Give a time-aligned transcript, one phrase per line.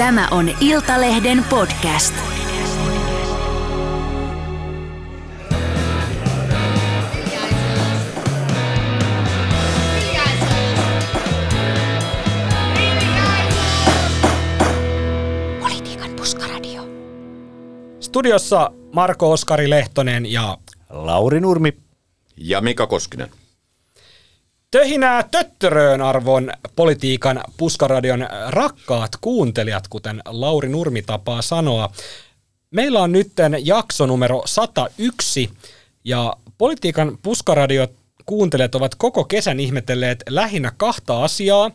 [0.00, 2.14] Tämä on Iltalehden podcast.
[15.60, 16.82] Politiikan puskaradio.
[18.00, 20.58] Studiossa Marko Oskari Lehtonen ja
[20.90, 21.72] Lauri Nurmi.
[22.36, 23.39] Ja Mika Koskinen.
[24.70, 31.92] Töhinää töttöröön arvon politiikan puskaradion rakkaat kuuntelijat, kuten Lauri Nurmi tapaa sanoa.
[32.70, 33.32] Meillä on nyt
[33.64, 35.50] jakso numero 101
[36.04, 37.88] ja politiikan puskaradio
[38.26, 41.70] kuuntelijat ovat koko kesän ihmetelleet lähinnä kahta asiaa.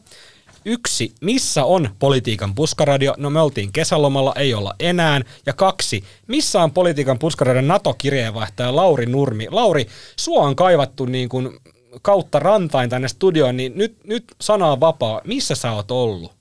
[0.66, 3.14] Yksi, missä on politiikan puskaradio?
[3.18, 5.22] No me oltiin kesälomalla, ei olla enää.
[5.46, 9.48] Ja kaksi, missä on politiikan puskaradion NATO-kirjeenvaihtaja Lauri Nurmi?
[9.52, 9.88] Lauri,
[10.20, 11.60] sua on kaivattu niin kuin
[12.02, 15.22] kautta rantain tänne studioon, niin nyt, nyt sana on vapaa.
[15.24, 16.32] Missä sä oot ollut?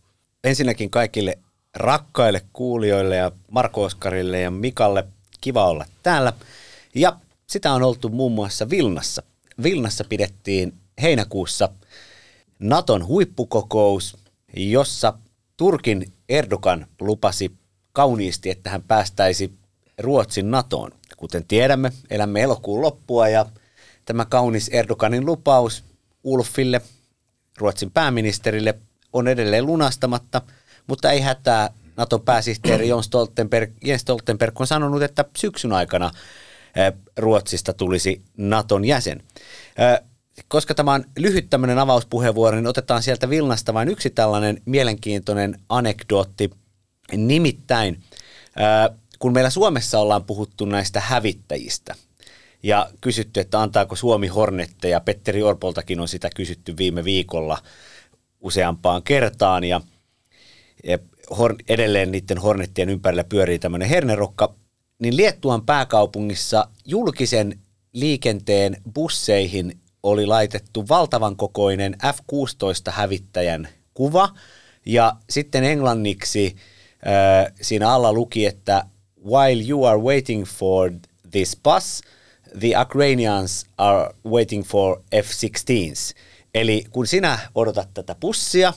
[0.45, 1.39] Ensinnäkin kaikille
[1.75, 5.05] rakkaille kuulijoille ja Marko Oskarille ja Mikalle
[5.41, 6.33] kiva olla täällä.
[6.95, 9.23] Ja sitä on oltu muun muassa Vilnassa.
[9.63, 11.69] Vilnassa pidettiin heinäkuussa
[12.59, 14.17] Naton huippukokous,
[14.57, 15.13] jossa
[15.57, 17.53] Turkin Erdogan lupasi
[17.93, 19.53] kauniisti, että hän päästäisi
[19.99, 20.91] Ruotsin NATOon.
[21.17, 23.47] Kuten tiedämme, elämme elokuun loppua ja
[24.05, 25.85] tämä kaunis Erdoganin lupaus
[26.25, 26.81] Ulfille,
[27.59, 28.75] Ruotsin pääministerille,
[29.13, 30.43] on edelleen lunastamatta,
[30.87, 31.71] mutta ei hätää.
[31.97, 36.11] Naton pääsihteeri Jens Stoltenberg, Jens Stoltenberg on sanonut, että syksyn aikana
[37.17, 39.23] Ruotsista tulisi Naton jäsen.
[40.49, 46.51] Koska tämä on lyhyt tämmöinen avauspuheenvuoro, niin otetaan sieltä Vilnasta vain yksi tällainen mielenkiintoinen anekdootti.
[47.17, 48.03] Nimittäin,
[49.19, 51.95] kun meillä Suomessa ollaan puhuttu näistä hävittäjistä–
[52.65, 55.01] ja kysytty, että antaako Suomi hornetteja.
[55.01, 57.59] Petteri Orpoltakin on sitä kysytty viime viikolla
[58.41, 59.81] useampaan kertaan ja,
[61.69, 64.55] edelleen niiden hornettien ympärillä pyörii tämmöinen hernerokka.
[64.99, 67.59] Niin Liettuan pääkaupungissa julkisen
[67.93, 74.29] liikenteen busseihin oli laitettu valtavan kokoinen F-16-hävittäjän kuva
[74.87, 76.57] ja sitten englanniksi
[77.07, 78.85] äh, siinä alla luki, että
[79.25, 80.91] while you are waiting for
[81.31, 82.01] this bus–
[82.61, 86.15] the Ukrainians are waiting for F-16s.
[86.55, 88.73] Eli kun sinä odotat tätä pussia,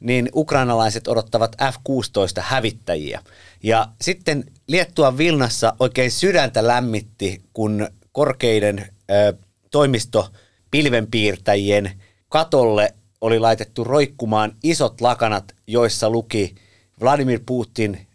[0.00, 3.20] niin ukrainalaiset odottavat F-16 hävittäjiä.
[3.62, 9.34] Ja sitten Liettuan Vilnassa oikein sydäntä lämmitti, kun korkeiden ö,
[9.70, 16.54] toimistopilvenpiirtäjien katolle oli laitettu roikkumaan isot lakanat, joissa luki
[17.00, 18.06] Vladimir Putin,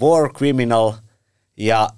[0.00, 0.92] war criminal
[1.56, 1.88] ja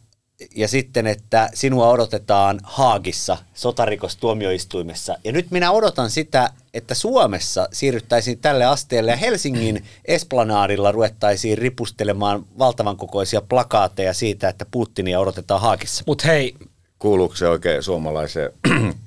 [0.56, 5.16] ja sitten, että sinua odotetaan Haagissa sotarikostuomioistuimessa.
[5.24, 12.46] Ja nyt minä odotan sitä, että Suomessa siirryttäisiin tälle asteelle ja Helsingin esplanaadilla ruvettaisiin ripustelemaan
[12.58, 16.04] valtavan kokoisia plakaateja siitä, että Putinia odotetaan Haagissa.
[16.06, 16.54] Mutta hei,
[16.98, 18.50] Kuuluuko se oikein suomalaiseen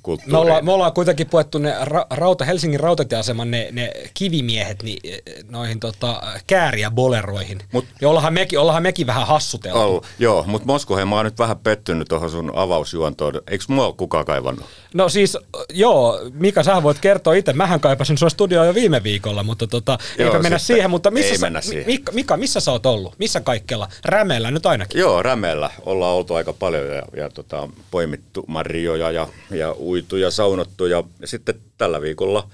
[0.04, 0.32] kulttuuriin?
[0.32, 5.00] Me ollaan, me ollaan kuitenkin puettu ne ra, rauta, Helsingin rautatieaseman ne, ne kivimiehet niin,
[5.50, 7.60] noihin tota, kääriä boleroihin.
[7.72, 9.80] Mut, ja ollaanhan mekin, ollaanhan mekin vähän hassuteltu.
[9.80, 13.42] Ol, joo, mutta Moskohe, mä oon nyt vähän pettynyt tuohon sun avausjuontoon.
[13.48, 14.66] Eikö mua ole kukaan kaivannut?
[14.94, 15.38] No siis,
[15.70, 17.54] joo, Mika, sä voit kertoa itse.
[17.54, 20.90] Mähän kaipasin sua studioon jo viime viikolla, mutta tota, joo, eipä mennä siihen.
[20.90, 21.86] Mutta missä ei sä, mennä siihen.
[21.86, 23.16] Mika, Mika, missä sä oot ollut?
[23.20, 23.90] Missä kaikkella?
[24.06, 25.00] Rämeellä nyt ainakin.
[25.00, 30.32] Joo, Rämeellä ollaan oltu aika paljon ja, ja tota, poimittu marjoja ja, ja uitu ja
[30.32, 30.86] saunottu.
[30.86, 32.50] Ja, sitten tällä viikolla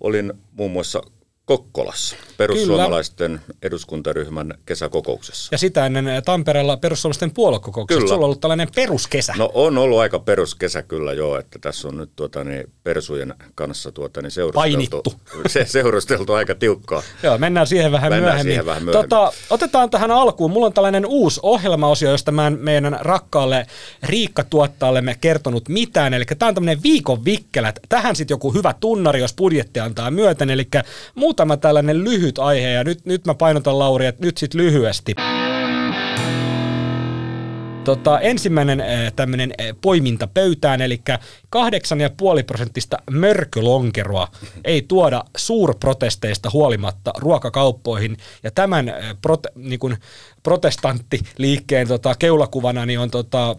[0.00, 1.02] olin muun muassa
[1.46, 3.58] Kokkolassa, perussuomalaisten Kyllä.
[3.62, 5.48] eduskuntaryhmän kesäkokouksessa.
[5.52, 7.98] Ja sitä ennen Tampereella perussuomalaisten puoluekokouksessa.
[7.98, 8.08] Kyllä.
[8.08, 9.34] Sulla on ollut tällainen peruskesä.
[9.38, 13.92] No on ollut aika peruskesä kyllä joo, että tässä on nyt tuota, niin, persujen kanssa
[13.92, 15.14] tuota, niin seurusteltu,
[15.46, 17.02] se, seurusteltu aika tiukkaa.
[17.22, 18.52] joo, mennään siihen vähän mennään myöhemmin.
[18.52, 19.10] Siihen vähän myöhemmin.
[19.10, 20.50] Tota, otetaan tähän alkuun.
[20.50, 23.66] Mulla on tällainen uusi ohjelmaosio, josta mä en meidän rakkaalle
[24.02, 26.14] Riikka-tuottajalle kertonut mitään.
[26.14, 27.78] Eli tämä on tämmöinen viikon vikkelät.
[27.88, 30.50] Tähän sitten joku hyvä tunnari, jos budjetti antaa myöten.
[30.50, 30.68] Eli
[31.34, 35.14] muutama tällainen lyhyt aihe, ja nyt, nyt mä painotan Lauri, että nyt sitten lyhyesti.
[37.84, 41.12] Tota, ensimmäinen äh, tämmöinen äh, poiminta pöytään, eli 8,5
[42.46, 44.28] prosenttista mörkölonkeroa
[44.64, 48.16] ei tuoda suurprotesteista huolimatta ruokakauppoihin.
[48.42, 49.96] Ja tämän äh, prote, niin kuin
[50.42, 53.56] protestanttiliikkeen tota, keulakuvana niin on tota,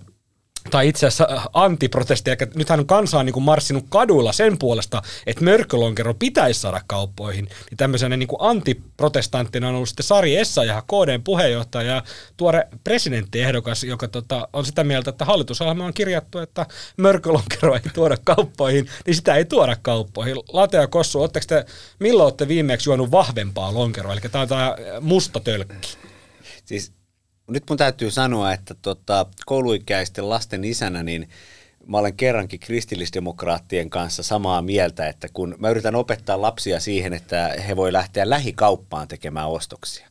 [0.72, 2.38] tai itse asiassa antiprotesteja.
[2.56, 7.46] Nythän kansa on niin kuin marssinut kaduilla sen puolesta, että mörkölonkero pitäisi saada kauppoihin.
[7.46, 12.04] Niin tämmöisenä niin antiprotestanttina on ollut sitten Sari Essayah, KDn puheenjohtaja ja
[12.38, 16.66] tuore presidenttiehdokas, joka tota, on sitä mieltä, että hallitusohjelma on kirjattu, että
[16.98, 20.36] mörkölonkero ei tuoda kauppoihin, niin sitä ei tuoda kauppoihin.
[20.54, 21.66] Late ja Kossu, te,
[22.00, 25.98] milloin olette viimeksi juonut vahvempaa lonkeroa, eli tämä on tämä musta tölkki?
[26.66, 26.92] Siis
[27.48, 31.30] nyt mun täytyy sanoa, että tota, kouluikäisten lasten isänä, niin
[31.88, 37.56] mä olen kerrankin kristillisdemokraattien kanssa samaa mieltä, että kun mä yritän opettaa lapsia siihen, että
[37.68, 40.08] he voi lähteä lähikauppaan tekemään ostoksia,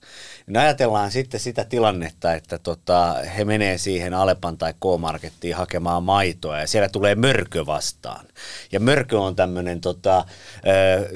[0.47, 6.61] niin ajatellaan sitten sitä tilannetta, että tota, he menee siihen Alepan tai K-markettiin hakemaan maitoa
[6.61, 8.27] ja siellä tulee mörkö vastaan.
[8.73, 10.25] Ja mörkö on tämmöinen tota,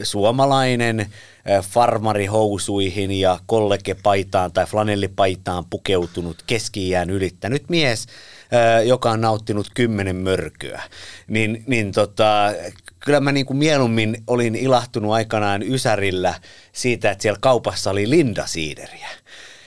[0.02, 1.06] suomalainen
[1.62, 8.06] farmarihousuihin ja kollegepaitaan tai flanellipaitaan pukeutunut keski ylittänyt mies,
[8.84, 10.82] joka on nauttinut kymmenen mörköä.
[11.26, 12.52] Niin, niin tota,
[13.08, 16.34] kyllä mä niin kuin mieluummin olin ilahtunut aikanaan Ysärillä
[16.72, 19.08] siitä, että siellä kaupassa oli Linda Siideriä.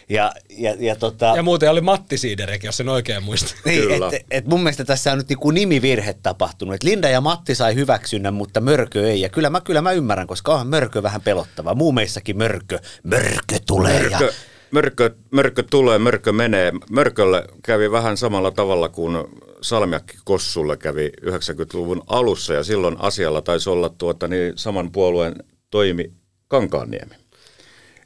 [0.10, 3.58] Ja, ja, ja, tota, ja muuten oli Matti Siiderikin, jos sen oikein muistaa.
[3.66, 6.76] Niin, et, et mun mielestä tässä on nyt niinku nimivirhe tapahtunut.
[6.76, 9.22] Et Linda ja Matti sai hyväksynnän, mutta Mörkö ei.
[9.22, 11.76] Ja kyllä mä, kyllä mä ymmärrän, koska onhan Mörkö vähän pelottava.
[11.76, 12.80] Muumeissakin Mörkö.
[13.04, 14.00] Mörkö tulee.
[14.00, 14.26] Mörkö.
[14.26, 14.32] Ja...
[14.72, 16.72] Mörkö, mörkö tulee, mörkö menee.
[16.90, 19.18] Mörkölle kävi vähän samalla tavalla kuin
[19.62, 25.36] Salmiakki Kossulle kävi 90-luvun alussa ja silloin asialla taisi olla tuota, niin saman puolueen
[25.70, 26.12] toimi
[26.48, 27.16] Kankaanniemi.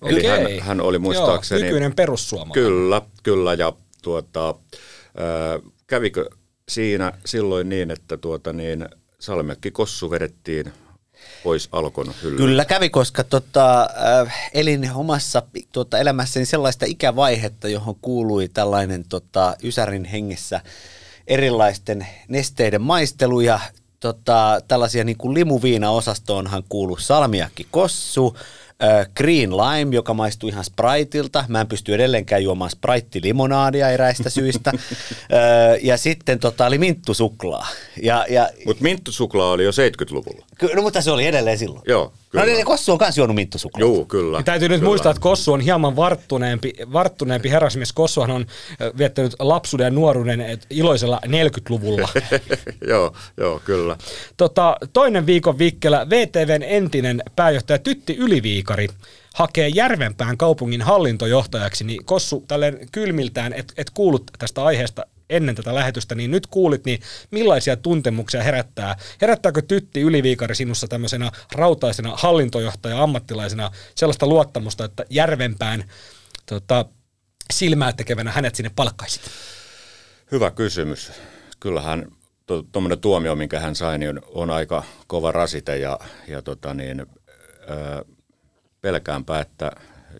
[0.05, 0.29] Eli Okei.
[0.29, 1.61] hän, hän oli muistaakseni...
[1.61, 2.63] Joo, nykyinen perussuomalainen.
[2.63, 6.29] Kyllä, kyllä ja tuota, äh, kävikö
[6.69, 10.73] siinä silloin niin, että tuota, niin Salmiakki Kossu vedettiin
[11.43, 12.37] pois Alkon hyllyyn?
[12.37, 13.89] Kyllä kävi, koska tota,
[14.21, 20.61] äh, elin omassa tuota, elämässäni sellaista ikävaihetta, johon kuului tällainen tota, Ysärin hengessä
[21.27, 23.59] erilaisten nesteiden maistelu ja
[23.99, 28.37] tota, tällaisia niin kuin limuviina-osastoonhan kuuluu salmiakki kossu,
[29.17, 31.45] Green Lime, joka maistuu ihan Spriteilta.
[31.47, 34.71] Mä en pysty edelleenkään juomaan Sprite-limonaadia eräistä syistä.
[35.81, 37.67] ja sitten tota, oli minttusuklaa.
[38.01, 40.45] Ja, ja, mutta minttusuklaa oli jo 70-luvulla.
[40.75, 41.81] No mutta se oli edelleen silloin.
[41.87, 42.51] Joo, kyllä.
[42.51, 43.79] No niin, Kossu on myös juonut minttusuklaa.
[43.79, 44.37] Joo, kyllä.
[44.37, 44.89] Ja täytyy nyt kyllä.
[44.89, 47.93] muistaa, että Kossu on hieman varttuneempi, varttuneempi herrasmies.
[47.93, 48.45] Kossuhan on
[48.97, 52.09] viettänyt lapsuuden ja nuoruuden iloisella 40-luvulla.
[52.91, 53.97] joo, joo, kyllä.
[54.37, 58.87] Tota, toinen viikon vikkelä VTVn entinen pääjohtaja Tytti Yliviikari
[59.35, 65.75] hakee Järvenpään kaupungin hallintojohtajaksi, niin Kossu tälleen kylmiltään, et, et kuullut tästä aiheesta ennen tätä
[65.75, 66.99] lähetystä, niin nyt kuulit, niin
[67.31, 68.95] millaisia tuntemuksia herättää?
[69.21, 75.83] Herättääkö Tytti Yliviikari sinussa tämmöisenä rautaisena hallintojohtaja ammattilaisena sellaista luottamusta, että Järvenpään
[76.45, 76.85] tota,
[77.53, 79.21] silmää tekevänä hänet sinne palkkaisit?
[80.31, 81.11] Hyvä kysymys.
[81.59, 82.11] Kyllähän
[82.71, 86.99] tuommoinen tuomio, minkä hän sai, niin on, on aika kova rasite ja, ja tota niin,
[86.99, 87.05] ö,
[88.81, 89.71] pelkäänpä, että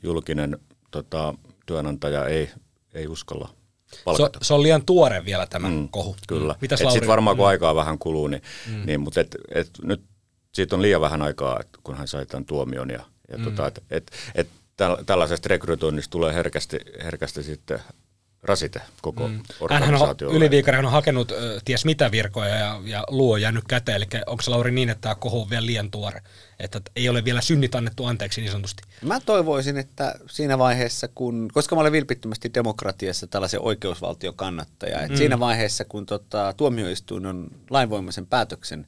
[0.03, 0.59] julkinen
[0.91, 1.33] tota,
[1.65, 2.49] työnantaja ei,
[2.93, 3.64] ei uskalla
[4.05, 4.39] palkata.
[4.41, 6.15] Se, se on liian tuore vielä tämä mm, kohu.
[6.27, 6.55] Kyllä.
[6.61, 7.49] Mitäs Sitten varmaan kun mm.
[7.49, 8.85] aikaa vähän kuluu, niin, mm.
[8.85, 10.01] niin mutta et, et, nyt
[10.53, 12.89] siitä on liian vähän aikaa, että kun hän sai tämän tuomion.
[12.89, 13.43] Ja, ja mm.
[13.43, 14.47] tota, et, et, et
[15.05, 17.79] tällaisesta rekrytoinnista tulee herkästi, herkästi sitten
[18.45, 19.39] rasite koko mm.
[19.59, 20.33] organisaatiolle.
[20.33, 23.95] Hänhän on, Yliviikari on hakenut ö, ties mitä virkoja ja, ja luo on jäänyt käteen,
[23.95, 26.21] eli onko se Lauri niin, että tämä kohu on vielä liian tuore,
[26.59, 28.83] että ei ole vielä synnit annettu anteeksi niin sanotusti?
[29.01, 35.13] Mä toivoisin, että siinä vaiheessa, kun, koska mä olen vilpittömästi demokratiassa tällaisen oikeusvaltion kannattaja, että
[35.13, 35.17] mm.
[35.17, 38.87] siinä vaiheessa, kun tota, tuomioistuin on lainvoimaisen päätöksen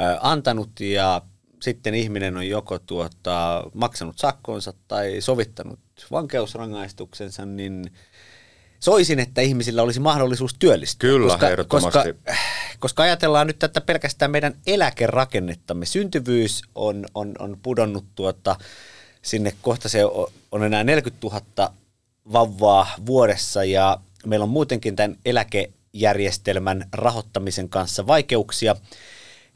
[0.00, 1.22] ö, antanut ja
[1.62, 5.78] sitten ihminen on joko tuota, maksanut sakkonsa tai sovittanut
[6.10, 7.84] vankeusrangaistuksensa, niin–
[8.80, 11.10] soisin, että ihmisillä olisi mahdollisuus työllistyä.
[11.10, 11.98] Kyllä, koska, ehdottomasti.
[11.98, 12.34] Koska,
[12.78, 15.86] koska ajatellaan nyt tätä pelkästään meidän eläkerakennettamme.
[15.86, 18.56] Syntyvyys on, on, on pudonnut tuota,
[19.22, 20.00] sinne kohta se
[20.52, 21.72] on enää 40 000
[22.32, 28.76] vauvaa vuodessa ja meillä on muutenkin tämän eläkejärjestelmän rahoittamisen kanssa vaikeuksia,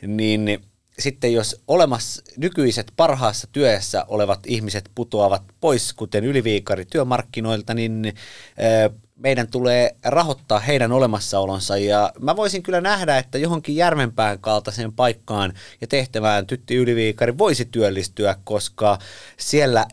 [0.06, 0.60] niin
[0.98, 8.14] sitten jos olemassa nykyiset parhaassa työssä olevat ihmiset putoavat pois, kuten yliviikari työmarkkinoilta, niin
[9.22, 15.52] meidän tulee rahoittaa heidän olemassaolonsa ja mä voisin kyllä nähdä, että johonkin Järvenpään kaltaiseen paikkaan
[15.80, 18.98] ja tehtävään Tytti Yliviikari voisi työllistyä, koska
[19.36, 19.86] siellä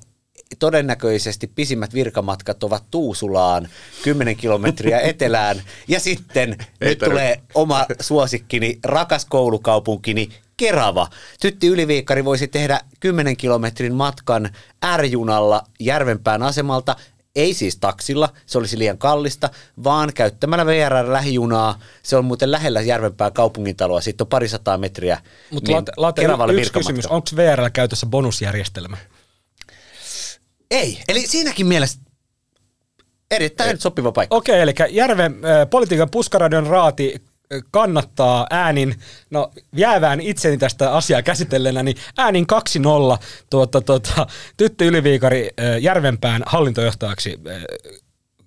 [0.60, 3.68] todennäköisesti pisimmät virkamatkat ovat Tuusulaan
[4.04, 7.06] 10 kilometriä etelään ja sitten Ei nyt tarvitse.
[7.06, 11.08] tulee oma suosikkini, rakas koulukaupunkini Kerava.
[11.42, 14.50] Tytti Yliviikkari voisi tehdä 10 kilometrin matkan
[14.98, 16.96] R-junalla Järvenpään asemalta
[17.38, 19.50] ei siis taksilla, se olisi liian kallista,
[19.84, 21.80] vaan käyttämällä VR-lähijunaa.
[22.04, 25.22] Se on muuten lähellä Järvenpää kaupungintaloa, siitä on parisataa metriä.
[25.52, 28.98] Mutta niin late, late, yksi kysymys, onko VRllä käytössä bonusjärjestelmä?
[30.72, 32.00] Ei, eli siinäkin mielessä
[33.32, 34.36] erittäin sopiva paikka.
[34.36, 37.22] Okei, eli Järven äh, politiikan puskaradion raati
[37.72, 38.96] kannattaa äänin,
[39.30, 42.46] no jäävään itseni tästä asiaa käsitelleenä, niin äänin
[43.16, 43.18] 2-0
[43.50, 44.28] tuota, tuota,
[44.58, 45.50] Tyttö Yliviikari
[45.82, 47.40] Järvenpään hallintojohtajaksi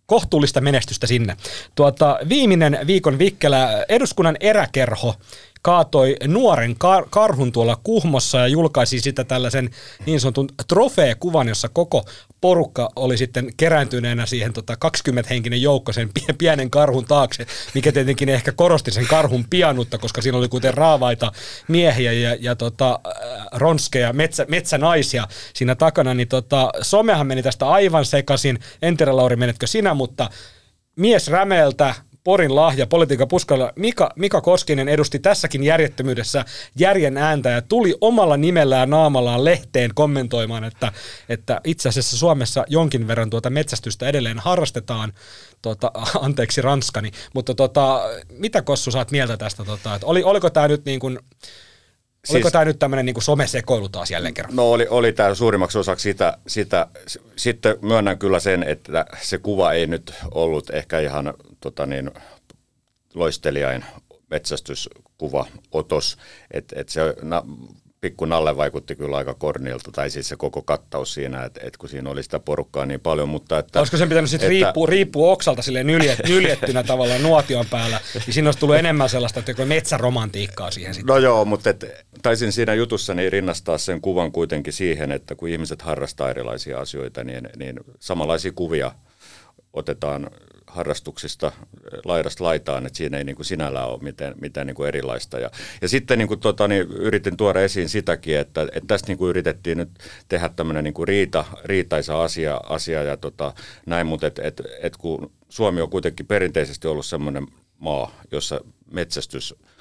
[0.07, 1.37] kohtuullista menestystä sinne.
[1.75, 5.14] Tuota, viimeinen viikon vikkelä eduskunnan eräkerho
[5.62, 9.71] kaatoi nuoren kar- karhun tuolla Kuhmossa ja julkaisi sitä tällaisen
[10.07, 12.05] niin sanotun trofeekuvan, jossa koko
[12.40, 18.29] porukka oli sitten kerääntyneenä siihen tota 20-henkinen joukko sen pie- pienen karhun taakse, mikä tietenkin
[18.29, 21.33] ehkä korosti sen karhun pianuutta, koska siinä oli kuten raavaita
[21.69, 27.69] miehiä ja, ja tota, äh, ronskeja metsä, metsänaisia siinä takana, niin tota, somehan meni tästä
[27.69, 28.59] aivan sekaisin.
[28.83, 30.31] En tiedä, Lauri, menetkö sinä, mutta
[30.97, 31.95] mies Rämeeltä,
[32.30, 36.44] Porin lahja, politiikan puskalla, Mika, Mika Koskinen edusti tässäkin järjettömyydessä
[36.78, 40.92] järjen ääntä ja tuli omalla nimellään naamallaan lehteen kommentoimaan, että,
[41.28, 45.12] että itse asiassa Suomessa jonkin verran tuota metsästystä edelleen harrastetaan,
[45.62, 45.92] tuota,
[46.26, 48.00] anteeksi ranskani, mutta tota,
[48.38, 51.18] mitä Kossu saat mieltä tästä, tota, että oli, oliko tämä nyt niin kuin,
[52.30, 54.56] Oliko Siis- tämä nyt tämmöinen niin somesekoilu taas jälleen kerran?
[54.56, 56.87] No oli, oli tämä suurimmaksi osaksi sitä, sitä.
[57.37, 62.11] Sitten myönnän kyllä sen, että se kuva ei nyt ollut ehkä ihan tota niin,
[63.14, 63.85] loistelijain
[64.31, 66.17] metsästyskuva, otos.
[66.50, 67.43] Että et se na,
[68.00, 71.88] pikku Nalle vaikutti kyllä aika kornilta, tai siis se koko kattaus siinä, että et kun
[71.88, 73.29] siinä oli sitä porukkaa niin paljon.
[73.29, 78.00] Mutta että, Olisiko sen pitänyt sitten riippua, riippua oksalta silleen nyljet, nyljettynä tavallaan nuotion päällä,
[78.26, 81.14] niin siinä olisi tullut enemmän sellaista että metsäromantiikkaa siihen sitten.
[81.14, 81.85] No joo, mutta et,
[82.23, 87.49] taisin siinä jutussani rinnastaa sen kuvan kuitenkin siihen, että kun ihmiset harrastaa erilaisia asioita, niin,
[87.57, 88.93] niin samanlaisia kuvia
[89.73, 90.31] otetaan
[90.67, 91.53] harrastuksista
[92.05, 95.39] laidasta laitaan, että siinä ei niin kuin sinällään ole mitään, mitään niin kuin erilaista.
[95.39, 95.50] Ja,
[95.83, 99.31] ja sitten niin kuin, tota, niin yritin tuoda esiin sitäkin, että, että tästä niin kuin
[99.31, 99.91] yritettiin nyt
[100.29, 103.55] tehdä tämmöinen niin kuin riita, riitaisa asia, asia ja tota,
[103.87, 107.47] näin, mutta et, et, et kun Suomi on kuitenkin perinteisesti ollut semmoinen
[107.79, 108.61] maa, jossa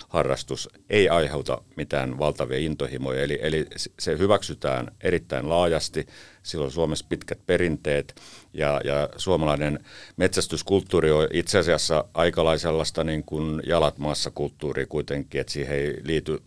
[0.10, 3.66] metsästysharrastus ei aiheuta mitään valtavia intohimoja, eli, eli
[4.00, 6.08] se hyväksytään erittäin laajasti,
[6.44, 8.16] sillä on Suomessa pitkät perinteet,
[8.54, 9.80] ja, ja suomalainen
[10.18, 15.96] metsästyskulttuuri on itse asiassa aikalaisella sellaista niin kuin jalat maassa kulttuuria kuitenkin, että siihen ei
[16.04, 16.40] liity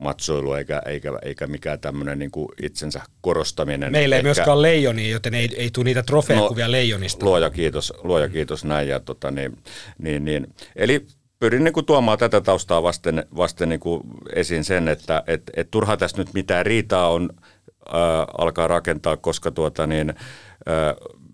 [0.00, 3.92] matsoilu eikä, eikä, eikä mikään tämmöinen niin kuin itsensä korostaminen.
[3.92, 7.26] Meillä ei Ehkä- myöskään ole leijonia, joten ei, ei tule niitä trofeekuvia No, leijonista.
[7.26, 8.88] Luoja kiitos, luoja kiitos näin.
[8.88, 9.56] Ja tota, niin,
[9.98, 10.46] niin, niin.
[10.76, 11.06] Eli
[11.44, 14.02] pyrin niin kuin tuomaan tätä taustaa vasten, vasten niin kuin
[14.34, 17.94] esiin sen, että et, et turha tässä nyt mitään riitaa on äh,
[18.38, 20.16] alkaa rakentaa, koska tuota, niin, äh,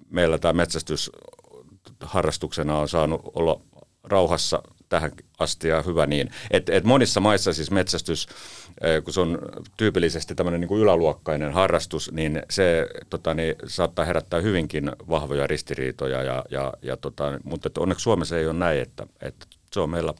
[0.09, 1.11] meillä tämä metsästys
[2.00, 3.61] harrastuksena on saanut olla
[4.05, 6.31] rauhassa tähän asti ja hyvä niin.
[6.50, 8.29] Et, et monissa maissa siis metsästys,
[9.05, 9.38] kun se on
[9.76, 16.23] tyypillisesti tämmöinen niin kuin yläluokkainen harrastus, niin se tota, niin, saattaa herättää hyvinkin vahvoja ristiriitoja,
[16.23, 20.15] ja, ja, ja, tota, mutta onneksi Suomessa ei ole näin, että, että se on meillä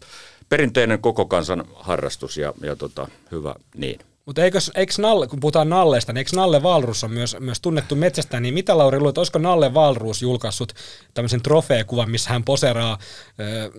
[0.49, 4.01] perinteinen koko kansan harrastus ja, ja tota, hyvä niin.
[4.27, 7.97] Mutta eikö, eikö Nalle, kun puhutaan Nallesta, niin eikö Nalle Valruus on myös, myös tunnettu
[7.97, 10.73] metsästä, niin mitä Lauri luulet, olisiko Nalle Valruus julkaissut
[11.15, 12.99] tämmöisen trofeekuvan, missä hän poseraa
[13.41, 13.71] ö,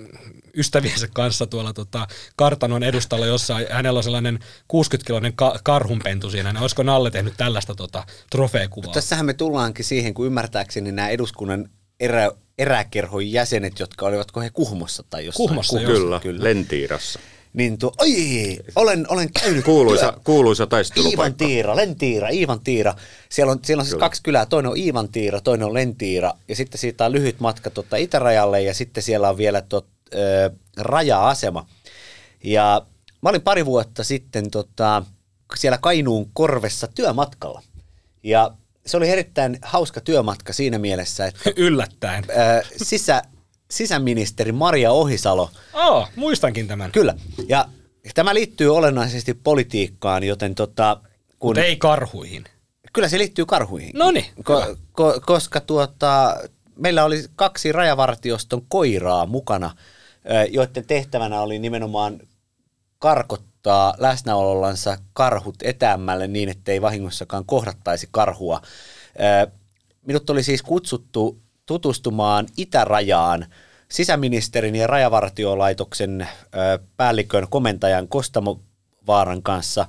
[0.58, 4.40] ystäviensä kanssa tuolla tota, kartanon edustalla, jossa hänellä on sellainen
[4.74, 8.94] 60-kiloinen ka- karhunpentu siinä, niin olisiko Nalle tehnyt tällaista tota, trofeekuvaa?
[8.94, 11.70] Tässähän me tullaankin siihen, kun ymmärtääkseni nämä eduskunnan
[12.02, 15.48] erä, eräkerhon jäsenet, jotka olivatko he Kuhmossa tai jossain.
[15.48, 15.92] Kuhmossa, joo.
[15.92, 17.20] Kyllä, kyllä, Lentiirassa.
[17.54, 19.66] Niin tuo, oi, olen, olen käynyt.
[19.66, 21.46] Kuuluisa, työ- kuuluisa Iivan taistelupaikka.
[21.46, 22.96] Tiira, Lentiira, Iivan Tiira.
[23.30, 24.06] Siellä on, siellä on siis Kyllä.
[24.06, 26.34] kaksi kylää, toinen on Iivan Tiira, toinen on Lentiira.
[26.48, 30.50] Ja sitten siitä on lyhyt matka tuota itärajalle ja sitten siellä on vielä tuot, ö,
[30.78, 31.68] raja-asema.
[32.44, 32.86] Ja
[33.22, 35.04] mä olin pari vuotta sitten tota,
[35.56, 37.62] siellä Kainuun korvessa työmatkalla.
[38.24, 38.52] Ja
[38.86, 42.24] se oli erittäin hauska työmatka siinä mielessä, että Yllättäen.
[42.30, 43.22] ö, sisä,
[43.72, 46.92] sisäministeri Maria Ohisalo Oh, muistankin tämän.
[46.92, 47.16] Kyllä.
[47.48, 47.66] Ja
[48.16, 51.02] tämä liittyy olennaisesti politiikkaan, joten tota,
[51.40, 52.44] kun, ei karhuihin.
[52.94, 53.92] kyllä se liittyy karhuihin.
[53.94, 56.38] Noniin, Ko, ko, koska tuota,
[56.76, 59.76] meillä oli kaksi rajavartioston koiraa mukana,
[60.52, 62.20] joiden tehtävänä oli nimenomaan
[63.00, 63.51] karkottaa
[63.98, 68.62] läsnäolollansa karhut etäämmälle niin, ettei vahingossakaan kohdattaisi karhua.
[70.06, 73.46] Minut oli siis kutsuttu tutustumaan itärajaan
[73.90, 76.28] sisäministerin ja rajavartiolaitoksen
[76.98, 78.60] päällikön komentajan Kostamo
[79.08, 79.86] Vaaran kanssa.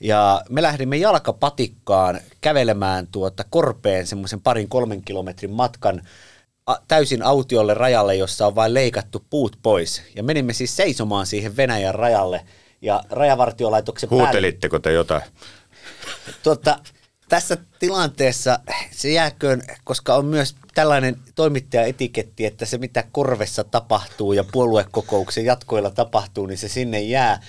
[0.00, 6.02] Ja me lähdimme jalkapatikkaan kävelemään tuota Korpeen semmoisen parin kolmen kilometrin matkan
[6.88, 10.02] täysin autiolle rajalle, jossa on vain leikattu puut pois.
[10.16, 12.44] Ja menimme siis seisomaan siihen Venäjän rajalle.
[12.86, 15.22] Ja rajavartiolaitoksen Huutelitteko te jotain?
[16.42, 16.78] Tuota,
[17.28, 18.58] tässä tilanteessa
[18.90, 25.90] se jääköön, koska on myös tällainen toimittajaetiketti, että se mitä korvessa tapahtuu ja puoluekokouksen jatkoilla
[25.90, 27.40] tapahtuu, niin se sinne jää.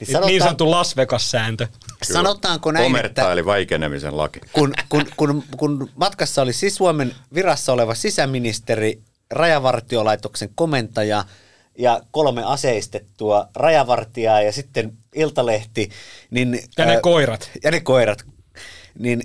[0.00, 1.66] Niin Niin, niin sanottu Las Vegas-sääntö.
[2.02, 4.40] sanotaanko näin, Omerta että eli vaikenemisen laki.
[4.52, 11.24] kun, kun, kun, kun matkassa oli siis Suomen virassa oleva sisäministeri, rajavartiolaitoksen komentaja
[11.78, 15.90] ja kolme aseistettua rajavartijaa ja sitten Iltalehti.
[16.30, 17.50] Niin, Ja ne ää, koirat.
[17.64, 18.24] Ja ne koirat.
[18.98, 19.22] Niin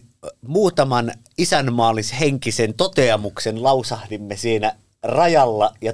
[0.47, 5.93] muutaman isänmaallishenkisen toteamuksen lausahdimme siinä rajalla ja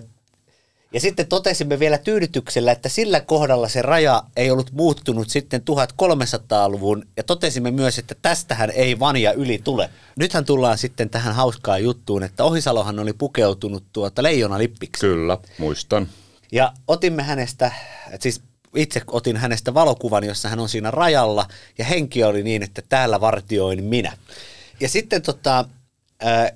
[0.93, 7.05] ja sitten totesimme vielä tyydytyksellä, että sillä kohdalla se raja ei ollut muuttunut sitten 1300-luvun
[7.17, 9.89] ja totesimme myös, että tästähän ei vania yli tule.
[10.15, 15.01] Nythän tullaan sitten tähän hauskaan juttuun, että Ohisalohan oli pukeutunut tuota leijonalippiksi.
[15.07, 16.07] Kyllä, muistan.
[16.53, 17.71] Ja otimme hänestä,
[18.19, 18.41] siis
[18.75, 23.21] itse otin hänestä valokuvan, jossa hän on siinä rajalla ja henki oli niin, että täällä
[23.21, 24.17] vartioin minä.
[24.79, 25.65] Ja sitten tota,
[26.19, 26.49] ää,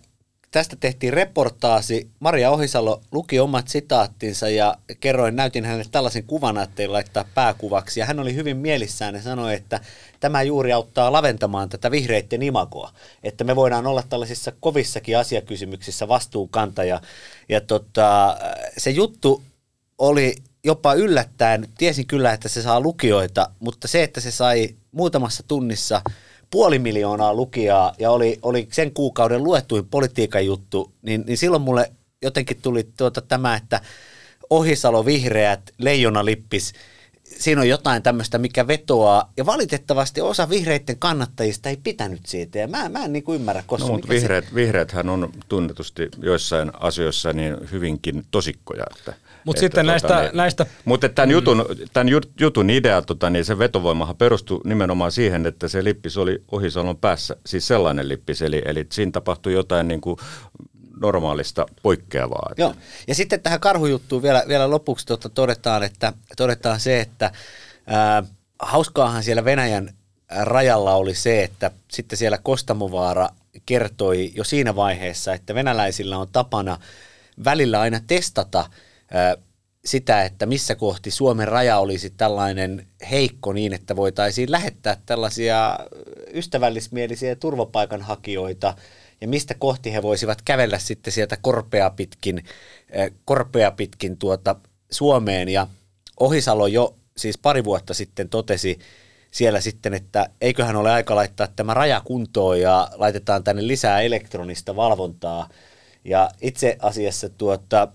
[0.52, 2.08] tästä tehtiin reportaasi.
[2.20, 8.00] Maria Ohisalo luki omat sitaattinsa ja kerroin, näytin hänelle tällaisen kuvan, että laittaa pääkuvaksi.
[8.00, 9.80] Ja hän oli hyvin mielissään ja sanoi, että
[10.20, 12.94] tämä juuri auttaa laventamaan tätä vihreitten imagoa.
[13.24, 17.02] Että me voidaan olla tällaisissa kovissakin asiakysymyksissä vastuunkantaja.
[17.50, 18.38] Ja tota,
[18.78, 19.44] se juttu
[19.98, 25.44] oli jopa yllättäen, tiesin kyllä, että se saa lukijoita, mutta se, että se sai muutamassa
[25.48, 26.02] tunnissa
[26.52, 31.92] puoli miljoonaa lukijaa ja oli, oli sen kuukauden luettuin politiikan juttu, niin, niin silloin mulle
[32.22, 33.82] jotenkin tuli tuota tämä, että
[34.50, 36.74] Ohisalo vihreät, leijonalippis,
[37.24, 42.68] siinä on jotain tämmöistä, mikä vetoaa, ja valitettavasti osa vihreiden kannattajista ei pitänyt siitä, ja
[42.68, 46.10] mä, mä en niin kuin ymmärrä, koska No, mutta mikä se- vihreät, vihreäthän on tunnetusti
[46.22, 48.84] joissain asioissa niin hyvinkin tosikkoja.
[48.98, 49.14] Että,
[49.48, 53.60] Mut että sitten näistä- näistä- Mutta tämän, jutun, tämän jut- jutun idea, tota, niin se
[53.60, 58.88] vetovoimahan perustui nimenomaan siihen, että se lippis oli Ohisalon päässä, siis sellainen lippis, eli, eli
[58.92, 60.18] siinä tapahtui jotain niin kuin
[61.00, 62.48] normaalista poikkeavaa.
[62.52, 62.74] Että- Joo.
[63.08, 67.32] Ja sitten tähän karhujuttuun vielä, vielä lopuksi tuota todetaan, että, todetaan se, että
[67.88, 68.24] ää,
[68.60, 69.90] hauskaahan siellä Venäjän
[70.42, 73.30] rajalla oli se, että sitten siellä Kostamovaara
[73.66, 76.78] kertoi jo siinä vaiheessa, että venäläisillä on tapana
[77.46, 78.70] välillä aina testata
[79.86, 85.80] sitä, että missä kohti Suomen raja olisi tällainen heikko niin, että voitaisiin lähettää tällaisia
[86.34, 88.74] ystävällismielisiä turvapaikanhakijoita
[89.22, 92.44] ja mistä kohti he voisivat kävellä sitten sieltä korpea pitkin,
[93.26, 94.56] korpea pitkin tuota
[94.92, 95.50] Suomeen.
[95.50, 95.68] Ja
[96.20, 98.80] Ohisalo jo siis pari vuotta sitten totesi
[99.32, 104.76] siellä sitten, että eiköhän ole aika laittaa tämä raja kuntoon ja laitetaan tänne lisää elektronista
[104.76, 105.50] valvontaa.
[106.06, 107.88] Ja itse asiassa tuota,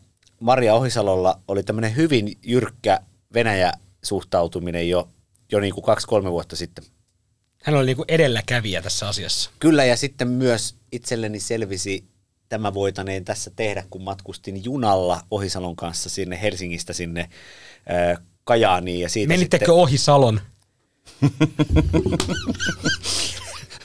[0.42, 3.00] Maria Ohisalolla oli tämmöinen hyvin jyrkkä
[3.34, 5.08] Venäjä-suhtautuminen jo,
[5.52, 6.84] jo niin kuin kaksi-kolme vuotta sitten.
[7.64, 9.50] Hän oli niinku edelläkävijä tässä asiassa.
[9.58, 12.04] Kyllä, ja sitten myös itselleni selvisi,
[12.48, 17.28] tämä voitaneen tässä tehdä, kun matkustin junalla Ohisalon kanssa sinne Helsingistä sinne
[18.12, 19.00] ö, Kajaaniin.
[19.00, 20.40] Ja siitä Menittekö sitten, ohi Salon?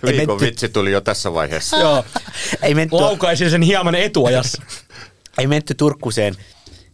[0.05, 1.77] Viikon menty- vitsi tuli jo tässä vaiheessa.
[1.77, 2.03] Joo.
[2.61, 4.63] ei, menty, Laukaisin sen hieman etuajassa.
[5.37, 6.35] ei menty Turkkuseen,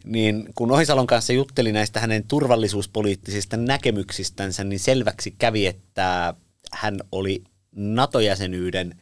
[0.06, 6.34] niin kun Ohisalon kanssa jutteli näistä hänen turvallisuuspoliittisista näkemyksistänsä, niin selväksi kävi, että
[6.72, 7.44] hän oli
[7.76, 9.02] NATO-jäsenyyden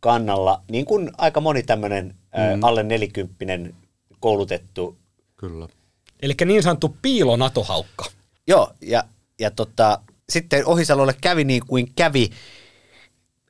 [0.00, 2.64] kannalla, niin kuin aika moni tämmöinen mm.
[2.64, 3.74] alle nelikymppinen
[4.20, 5.00] koulutettu
[5.40, 5.68] Kyllä.
[6.22, 8.04] Eli niin sanottu piilonatohaukka.
[8.46, 9.04] Joo, ja,
[9.38, 12.30] ja tota, sitten Ohisalolle kävi niin kuin kävi,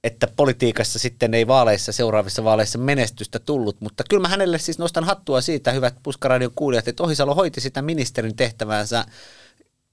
[0.05, 5.05] että politiikassa sitten ei vaaleissa, seuraavissa vaaleissa menestystä tullut, mutta kyllä mä hänelle siis nostan
[5.05, 9.05] hattua siitä, hyvät Puskaradion kuulijat, että Ohisalo hoiti sitä ministerin tehtäväänsä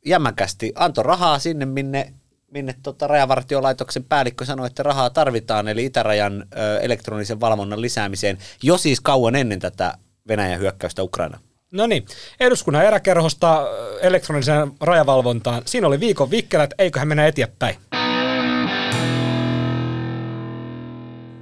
[0.05, 2.13] jämäkästi, antoi rahaa sinne, minne,
[2.51, 8.77] minne tota rajavartiolaitoksen päällikkö sanoi, että rahaa tarvitaan, eli itärajan ö, elektronisen valvonnan lisäämiseen, jo
[8.77, 9.93] siis kauan ennen tätä
[10.27, 11.43] Venäjän hyökkäystä Ukrainaan.
[11.71, 12.05] No niin,
[12.39, 13.67] eduskunnan eräkerhosta
[14.01, 15.61] elektroniseen rajavalvontaan.
[15.65, 17.75] Siinä oli viikon vikkelät, eiköhän mennä eteenpäin.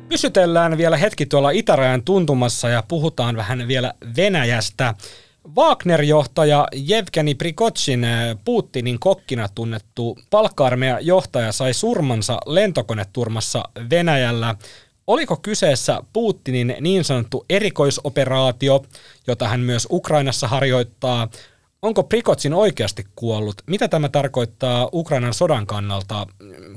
[0.09, 4.93] Pysytellään vielä hetki tuolla itärajan tuntumassa ja puhutaan vähän vielä Venäjästä.
[5.55, 10.65] Wagner-johtaja Jevgeni Prigozhin, ö, Putinin kokkina tunnettu palkka
[11.01, 14.55] johtaja, sai surmansa lentokoneturmassa Venäjällä.
[15.07, 18.85] Oliko kyseessä Putinin niin sanottu erikoisoperaatio,
[19.27, 21.27] jota hän myös Ukrainassa harjoittaa?
[21.85, 23.61] Onko Prikotsin oikeasti kuollut?
[23.67, 26.27] Mitä tämä tarkoittaa Ukrainan sodan kannalta?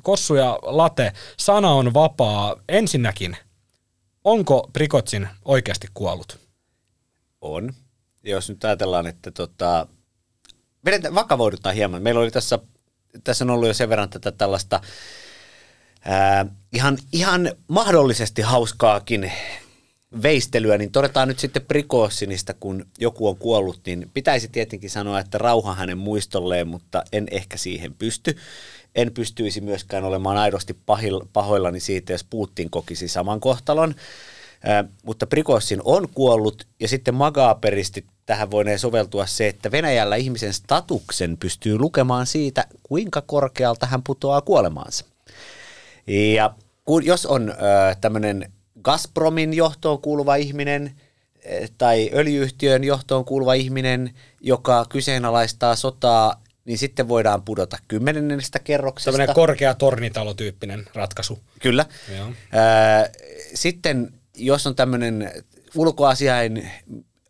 [0.02, 2.56] Kossu ja Late, sana on vapaa.
[2.68, 3.36] Ensinnäkin,
[4.24, 6.38] onko Prikotsin oikeasti kuollut?
[7.40, 7.72] On.
[8.22, 9.86] Jos nyt ajatellaan, että tota,
[10.84, 12.02] vedetään, vakavoidutaan hieman.
[12.02, 12.58] Meillä oli tässä,
[13.24, 14.80] tässä on ollut jo sen verran tätä tällaista
[16.04, 19.32] ää, ihan, ihan mahdollisesti hauskaakin
[20.22, 25.38] veistelyä, niin todetaan nyt sitten Prikossinista, kun joku on kuollut, niin pitäisi tietenkin sanoa, että
[25.38, 28.36] rauha hänen muistolleen, mutta en ehkä siihen pysty.
[28.94, 30.76] En pystyisi myöskään olemaan aidosti
[31.32, 33.94] pahoillani siitä, jos Putin kokisi saman kohtalon.
[34.64, 40.52] Ää, mutta Prikossin on kuollut ja sitten magaperisti tähän voinee soveltua se, että Venäjällä ihmisen
[40.52, 45.04] statuksen pystyy lukemaan siitä, kuinka korkealta hän putoaa kuolemaansa.
[46.06, 47.54] Ja kun, jos on
[48.00, 51.00] tämmöinen Gazpromin johtoon kuuluva ihminen
[51.78, 59.10] tai öljyyhtiön johtoon kuuluva ihminen, joka kyseenalaistaa sotaa, niin sitten voidaan pudota kymmenennestä kerroksesta.
[59.10, 61.38] Tällainen korkea tornitalotyyppinen ratkaisu.
[61.62, 61.86] Kyllä.
[62.16, 62.28] Joo.
[63.54, 65.32] Sitten jos on tämmöinen
[65.74, 66.70] ulkoasiain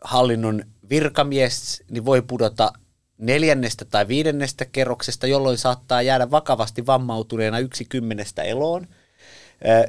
[0.00, 2.72] hallinnon virkamies, niin voi pudota
[3.18, 8.86] neljännestä tai viidennestä kerroksesta, jolloin saattaa jäädä vakavasti vammautuneena yksi kymmenestä eloon.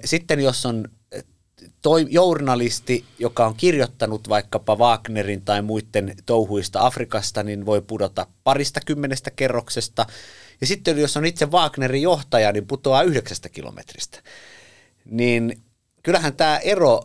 [0.05, 0.89] Sitten jos on
[1.81, 8.79] toi journalisti, joka on kirjoittanut vaikkapa Wagnerin tai muiden touhuista Afrikasta, niin voi pudota parista
[8.85, 10.05] kymmenestä kerroksesta.
[10.61, 14.21] Ja sitten jos on itse Wagnerin johtaja, niin putoaa yhdeksästä kilometristä.
[15.05, 15.61] Niin
[16.03, 17.01] kyllähän tämä ero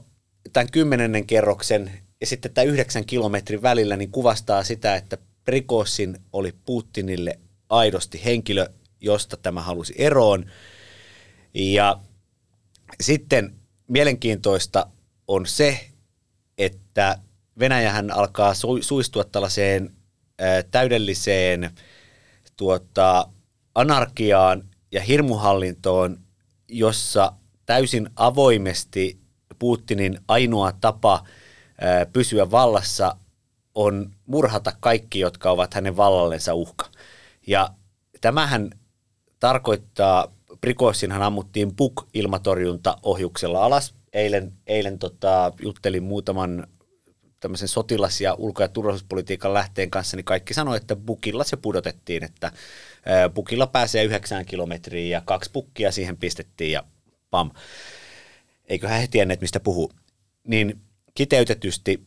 [0.52, 1.90] tämän kymmenennen kerroksen
[2.20, 7.38] ja sitten tämä yhdeksän kilometrin välillä niin kuvastaa sitä, että Prikosin oli Putinille
[7.68, 8.66] aidosti henkilö,
[9.00, 10.50] josta tämä halusi eroon.
[11.54, 12.00] Ja
[13.00, 13.54] sitten
[13.88, 14.86] mielenkiintoista
[15.28, 15.90] on se,
[16.58, 17.18] että
[17.58, 19.96] Venäjähän alkaa su- suistua tällaiseen
[20.38, 21.70] ää, täydelliseen
[22.56, 23.28] tuota,
[23.74, 26.18] anarkiaan ja hirmuhallintoon,
[26.68, 27.32] jossa
[27.66, 29.20] täysin avoimesti
[29.58, 31.24] Putinin ainoa tapa
[31.80, 33.16] ää, pysyä vallassa
[33.74, 36.90] on murhata kaikki, jotka ovat hänen vallallensa uhka.
[37.46, 37.68] Ja
[38.20, 38.70] tämähän
[39.40, 40.32] tarkoittaa
[40.64, 43.94] Prikossinhan ammuttiin PUK-ilmatorjuntaohjuksella alas.
[44.12, 46.66] Eilen, eilen tota, juttelin muutaman
[47.40, 52.24] tämmöisen sotilas- ja ulko- ja turvallisuuspolitiikan lähteen kanssa, niin kaikki sanoi, että bukilla se pudotettiin,
[52.24, 52.52] että
[53.34, 56.84] bukilla pääsee yhdeksään kilometriin ja kaksi pukkia siihen pistettiin ja
[57.30, 57.50] pam.
[58.64, 59.92] Eiköhän he tienneet, mistä puhuu.
[60.46, 60.80] Niin
[61.14, 62.06] kiteytetysti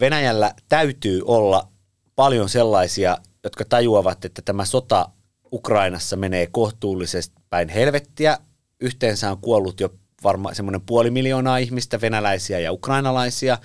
[0.00, 1.68] Venäjällä täytyy olla
[2.16, 5.08] paljon sellaisia, jotka tajuavat, että tämä sota
[5.52, 8.38] Ukrainassa menee kohtuullisesti päin helvettiä.
[8.80, 13.58] Yhteensä on kuollut jo varmaan semmoinen puoli miljoonaa ihmistä, venäläisiä ja ukrainalaisia.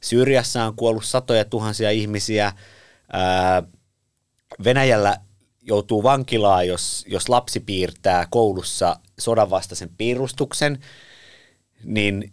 [0.00, 2.52] Syyriassa on kuollut satoja tuhansia ihmisiä.
[3.12, 3.62] Ää,
[4.64, 5.16] Venäjällä
[5.62, 10.78] joutuu vankilaan, jos, jos lapsi piirtää koulussa sodanvastaisen piirustuksen,
[11.84, 12.32] niin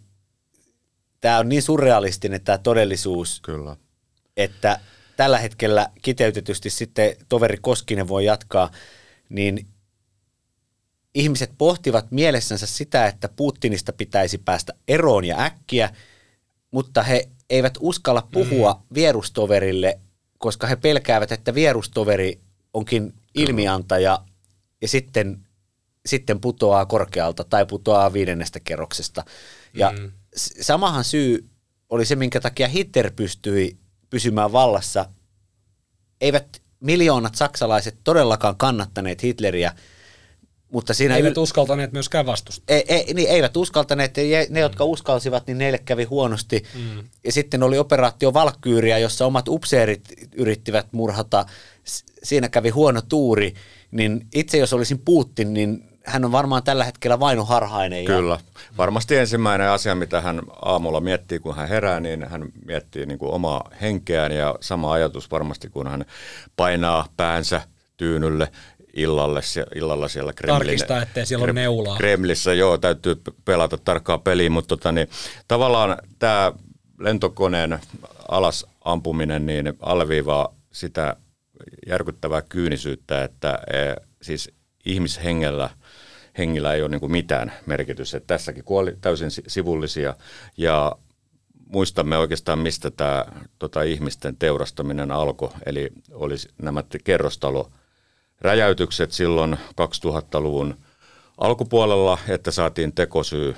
[1.20, 3.76] tämä on niin surrealistinen tämä todellisuus, Kyllä.
[4.36, 4.80] että
[5.16, 8.70] tällä hetkellä kiteytetysti sitten toveri Koskinen voi jatkaa,
[9.28, 9.66] niin
[11.14, 15.90] ihmiset pohtivat mielessänsä sitä, että Putinista pitäisi päästä eroon ja äkkiä,
[16.70, 18.94] mutta he eivät uskalla puhua mm.
[18.94, 20.00] vierustoverille,
[20.38, 22.40] koska he pelkäävät, että vierustoveri
[22.74, 24.22] onkin ilmiantaja
[24.82, 25.46] ja sitten,
[26.06, 29.24] sitten putoaa korkealta tai putoaa viidennestä kerroksesta.
[29.74, 30.12] Ja mm.
[30.60, 31.48] samahan syy
[31.88, 33.78] oli se, minkä takia Hitler pystyi
[34.10, 35.06] pysymään vallassa.
[36.20, 39.72] Eivät miljoonat saksalaiset todellakaan kannattaneet Hitleriä,
[40.72, 41.16] mutta siinä...
[41.16, 42.76] Eivät y- uskaltaneet myöskään vastustaa.
[42.76, 46.62] Ei, ei, niin, eivät uskaltaneet, ja ne, jotka uskalsivat, niin neille kävi huonosti.
[46.74, 47.04] Mm.
[47.24, 51.46] Ja sitten oli operaatio Valkkyyriä, jossa omat upseerit yrittivät murhata.
[52.22, 53.54] Siinä kävi huono tuuri.
[53.90, 58.04] Niin itse jos olisin Putin, niin hän on varmaan tällä hetkellä vainoharhainen.
[58.04, 58.34] Kyllä.
[58.34, 58.60] Ja...
[58.78, 63.32] Varmasti ensimmäinen asia, mitä hän aamulla miettii, kun hän herää, niin hän miettii niin kuin
[63.32, 66.04] omaa henkeään ja sama ajatus varmasti, kun hän
[66.56, 67.60] painaa päänsä
[67.96, 68.48] tyynylle
[68.96, 69.40] illalle,
[69.74, 71.96] illalla siellä Kremlin, Tarkistaa, ettei siellä ole neulaa.
[71.96, 75.08] Kremlissä, joo, täytyy pelata tarkkaa peliä, mutta tota, niin,
[75.48, 76.52] tavallaan tämä
[76.98, 77.78] lentokoneen
[78.28, 81.16] alas ampuminen niin alleviivaa sitä
[81.86, 83.76] järkyttävää kyynisyyttä, että e,
[84.22, 84.50] siis
[84.84, 85.70] ihmishengellä–
[86.38, 88.20] hengillä ei ole niin kuin mitään merkitystä.
[88.20, 90.14] Tässäkin kuoli täysin sivullisia
[90.56, 90.96] ja
[91.68, 93.24] muistamme oikeastaan, mistä tämä
[93.58, 95.50] tota, ihmisten teurastaminen alkoi.
[95.66, 97.70] Eli olisi nämä kerrostalo
[98.40, 100.76] räjäytykset silloin 2000-luvun
[101.38, 103.56] alkupuolella, että saatiin tekosyy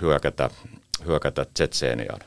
[0.00, 0.50] hyökätä,
[1.06, 2.20] hyökätä Tsetseeniaan.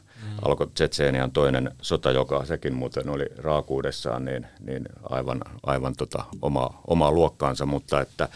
[0.45, 6.81] Alkoi Tsetseenian toinen sota, joka sekin muuten oli raakuudessaan, niin, niin aivan, aivan tota oma,
[6.87, 8.29] omaa luokkaansa, mutta että,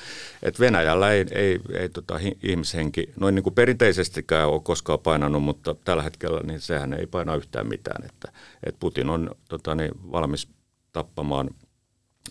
[0.43, 5.75] että Venäjällä ei, ei, ei tota ihmishenki noin niin kuin perinteisestikään ole koskaan painanut, mutta
[5.75, 8.31] tällä hetkellä niin sehän ei paina yhtään mitään, että,
[8.63, 10.47] että Putin on tota niin, valmis
[10.93, 11.49] tappamaan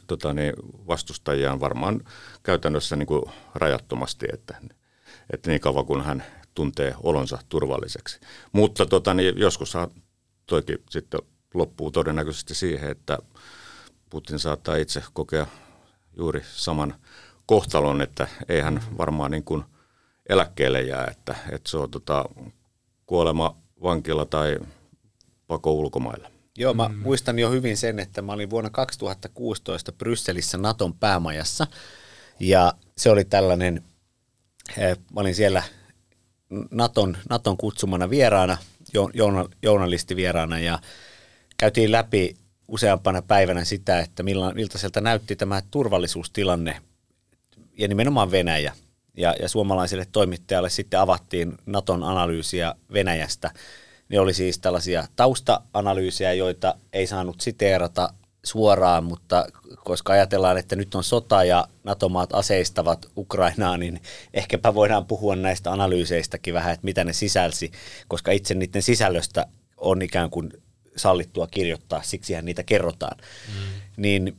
[0.06, 0.52] tota niin,
[0.86, 2.00] vastustajiaan varmaan
[2.42, 3.22] käytännössä niin kuin
[3.54, 4.56] rajattomasti, että,
[5.32, 6.24] että niin kauan kun hän
[6.56, 8.20] tuntee olonsa turvalliseksi.
[8.52, 9.74] Mutta tota, niin joskus
[10.46, 11.20] toikin sitten
[11.54, 13.18] loppuu todennäköisesti siihen, että
[14.10, 15.46] Putin saattaa itse kokea
[16.16, 16.94] juuri saman
[17.46, 19.64] kohtalon, että ei hän varmaan niin kuin
[20.28, 22.24] eläkkeelle jää, että, että se on tota,
[23.06, 24.58] kuolema vankila tai
[25.46, 26.30] pako ulkomaille.
[26.58, 26.98] Joo, mä mm.
[26.98, 31.66] muistan jo hyvin sen, että mä olin vuonna 2016 Brysselissä Naton päämajassa
[32.40, 33.84] ja se oli tällainen,
[34.78, 35.62] eh, mä olin siellä
[36.70, 38.58] Naton, Naton kutsumana vieraana,
[39.62, 40.78] journalistivieraana ja
[41.56, 42.36] käytiin läpi
[42.68, 44.22] useampana päivänä sitä, että
[44.54, 46.80] miltä sieltä näytti tämä turvallisuustilanne
[47.78, 48.72] ja nimenomaan Venäjä.
[49.16, 53.50] Ja, ja suomalaiselle toimittajalle sitten avattiin Naton analyysiä Venäjästä.
[54.08, 58.14] Ne oli siis tällaisia tausta-analyysejä, joita ei saanut siteerata
[58.46, 59.46] suoraan, mutta
[59.84, 64.00] koska ajatellaan, että nyt on sota ja NATO-maat aseistavat Ukrainaa, niin
[64.34, 67.72] ehkäpä voidaan puhua näistä analyyseistäkin vähän, että mitä ne sisälsi,
[68.08, 70.52] koska itse niiden sisällöstä on ikään kuin
[70.96, 73.16] sallittua kirjoittaa, siksihän niitä kerrotaan.
[73.48, 73.80] Mm.
[73.96, 74.36] Niin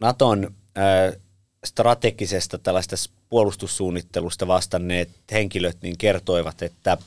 [0.00, 1.20] Naton äh,
[1.64, 2.96] strategisesta tällaista
[3.28, 6.98] puolustussuunnittelusta vastanneet henkilöt niin kertoivat, että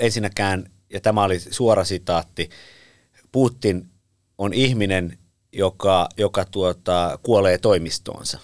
[0.00, 2.50] ensinnäkään, ja tämä oli suora sitaatti,
[3.32, 3.90] Putin
[4.38, 5.18] on ihminen,
[5.54, 8.38] joka, joka tuota, kuolee toimistoonsa.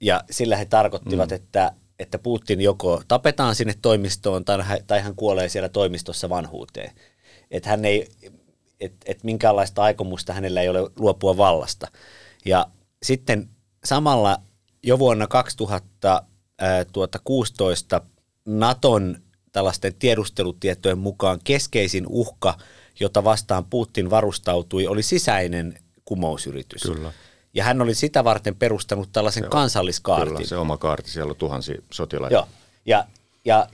[0.00, 1.36] Ja sillä he tarkoittivat, mm.
[1.36, 6.92] että, että Putin joko tapetaan sinne toimistoon tai, tai hän kuolee siellä toimistossa vanhuuteen.
[7.50, 8.08] Että hän ei,
[8.80, 11.88] et, et minkäänlaista aikomusta hänellä ei ole luopua vallasta.
[12.44, 12.66] Ja
[13.02, 13.48] sitten
[13.84, 14.38] samalla
[14.82, 18.00] jo vuonna 2016
[18.44, 19.16] Naton
[19.52, 22.58] tällaisten tiedustelutietojen mukaan keskeisin uhka,
[23.00, 26.82] jota vastaan Putin varustautui, oli sisäinen kumousyritys.
[26.82, 27.12] Kyllä.
[27.54, 30.36] Ja hän oli sitä varten perustanut tällaisen se kansalliskaartin.
[30.36, 32.34] Kyllä, se oma kaarti, siellä on tuhansia sotilaita.
[32.34, 32.48] Joo,
[32.86, 33.06] ja,
[33.44, 33.68] ja,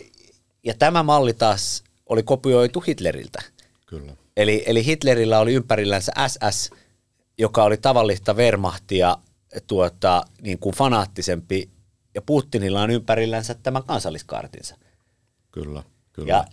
[0.64, 3.42] ja tämä malli taas oli kopioitu Hitleriltä.
[3.86, 4.12] Kyllä.
[4.36, 6.70] Eli, eli Hitlerillä oli ympärillänsä SS,
[7.38, 9.16] joka oli tavallista Wehrmachtia
[9.66, 11.70] tuota, niin kuin fanaattisempi,
[12.14, 14.76] ja Putinilla on ympärillänsä tämä kansalliskaartinsa.
[15.50, 16.28] Kyllä, kyllä.
[16.28, 16.44] Ja,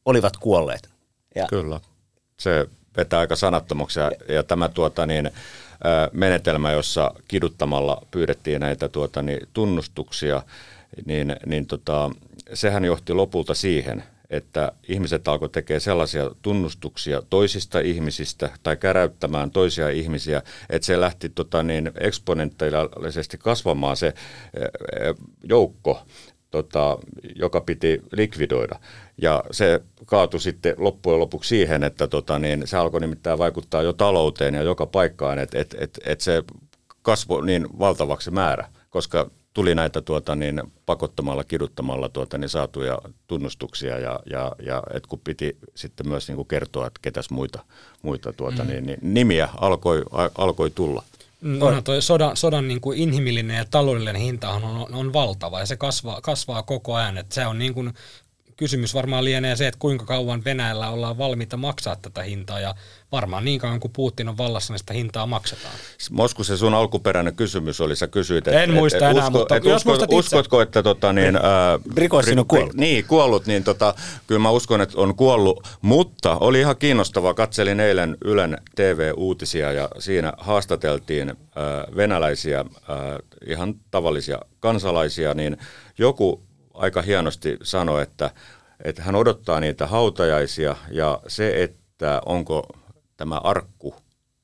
[0.06, 0.89] olivat kuolleet.
[1.36, 1.79] Ja Kyllä,
[2.39, 5.32] se vetää aika sanattomaksi ja, ja tämä tuota niin,
[6.12, 10.43] menetelmä, jossa kiduttamalla pyydettiin näitä tuota, niin, tunnustuksia,
[11.06, 12.12] niin, niin tota,
[12.54, 19.89] sehän johti lopulta siihen, että ihmiset alkoi tekemään sellaisia tunnustuksia toisista ihmisistä tai käräyttämään toisia
[19.89, 24.13] ihmisiä, että se lähti tota, niin, eksponentiaalisesti kasvamaan se
[25.43, 26.02] joukko,
[26.52, 26.98] tota,
[27.36, 28.80] joka piti likvidoida.
[29.21, 33.93] Ja se kaatui sitten loppujen lopuksi siihen, että tota, niin, se alkoi nimittäin vaikuttaa jo
[33.93, 36.43] talouteen ja joka paikkaan, että et, et, et se
[37.02, 43.99] kasvoi niin valtavaksi määrä, koska tuli näitä tuota, niin, pakottamalla, kiduttamalla tuota, niin saatuja tunnustuksia
[43.99, 47.65] ja, ja, ja et kun piti sitten myös niin kuin kertoa, että ketäs muita,
[48.02, 48.69] muita tuota, mm.
[48.69, 51.04] niin, niin, nimiä alkoi, a, alkoi tulla.
[51.41, 55.65] No, toi sodan, sodan niin kuin inhimillinen ja taloudellinen hinta on, on, on valtava ja
[55.65, 57.17] se kasvaa, kasvaa koko ajan.
[57.17, 57.93] Et se on niin kuin
[58.58, 62.76] kysymys varmaan lienee se, että kuinka kauan Venäjällä ollaan valmiita maksaa tätä hintaa ja
[63.12, 65.74] varmaan niin kauan kuin Putin on vallassa, niin sitä hintaa maksetaan.
[66.12, 68.63] Mosku, se sun alkuperäinen kysymys oli, sä kysyit, että...
[68.63, 72.39] En muista et, enää, usko, mutta et jos usko, uskotko, että tota, niin, ää, Rikosin
[72.39, 72.74] on kuollut.
[72.74, 73.96] Niin, kuollut, niin tota,
[74.28, 79.89] kyllä mä uskon, että on kuollut, mutta oli ihan kiinnostavaa, katselin eilen Ylen TV-uutisia ja
[80.00, 81.36] siinä haastateltiin ää,
[81.96, 85.58] venäläisiä, ää, ihan tavallisia kansalaisia, niin
[85.98, 88.31] joku aika hienosti sanoi, että,
[88.83, 92.67] että hän odottaa niitä hautajaisia ja se, että onko
[93.17, 93.95] tämä arkku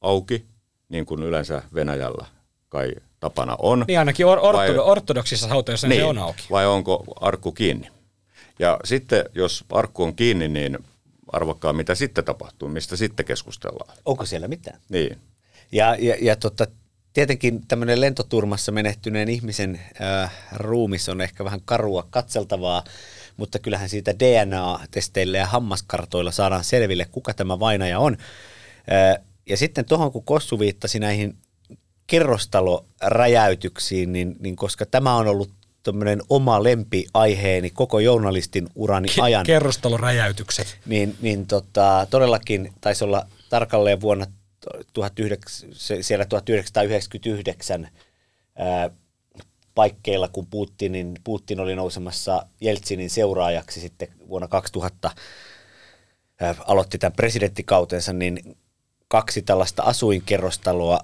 [0.01, 0.45] auki,
[0.89, 2.25] niin kuin yleensä Venäjällä
[2.69, 3.85] kai tapana on.
[3.87, 6.43] Niin ainakin or- ortodo- vai, ortodoksissa hautajaisissa niin, se on auki.
[6.51, 7.89] Vai onko arkku kiinni?
[8.59, 10.77] Ja sitten, jos arkku on kiinni, niin
[11.31, 13.97] arvokkaa, mitä sitten tapahtuu, mistä sitten keskustellaan.
[14.05, 14.79] Onko siellä mitään?
[14.89, 15.17] Niin.
[15.71, 16.67] Ja, ja, ja tota,
[17.13, 22.83] tietenkin tämmöinen lentoturmassa menehtyneen ihmisen äh, ruumis on ehkä vähän karua katseltavaa,
[23.37, 28.17] mutta kyllähän siitä DNA-testeillä ja hammaskartoilla saadaan selville, kuka tämä vainaja on.
[28.91, 31.37] Äh, ja sitten tuohon, kun Kossu viittasi näihin
[32.07, 35.51] kerrostaloräjäytyksiin, niin, niin koska tämä on ollut
[35.83, 39.45] tämmöinen oma lempiaiheeni koko journalistin urani ajan.
[39.45, 40.77] Kerrostaloräjäytykset.
[40.85, 44.25] Niin, niin tota, todellakin taisi olla tarkalleen vuonna
[45.19, 45.67] 19,
[46.01, 47.89] siellä 1999
[48.55, 48.89] ää,
[49.75, 55.11] paikkeilla, kun Putinin, Putin oli nousemassa Jeltsinin seuraajaksi sitten vuonna 2000
[56.41, 58.57] ää, aloitti tämän presidenttikautensa, niin
[59.07, 60.99] kaksi tällaista asuinkerrostaloa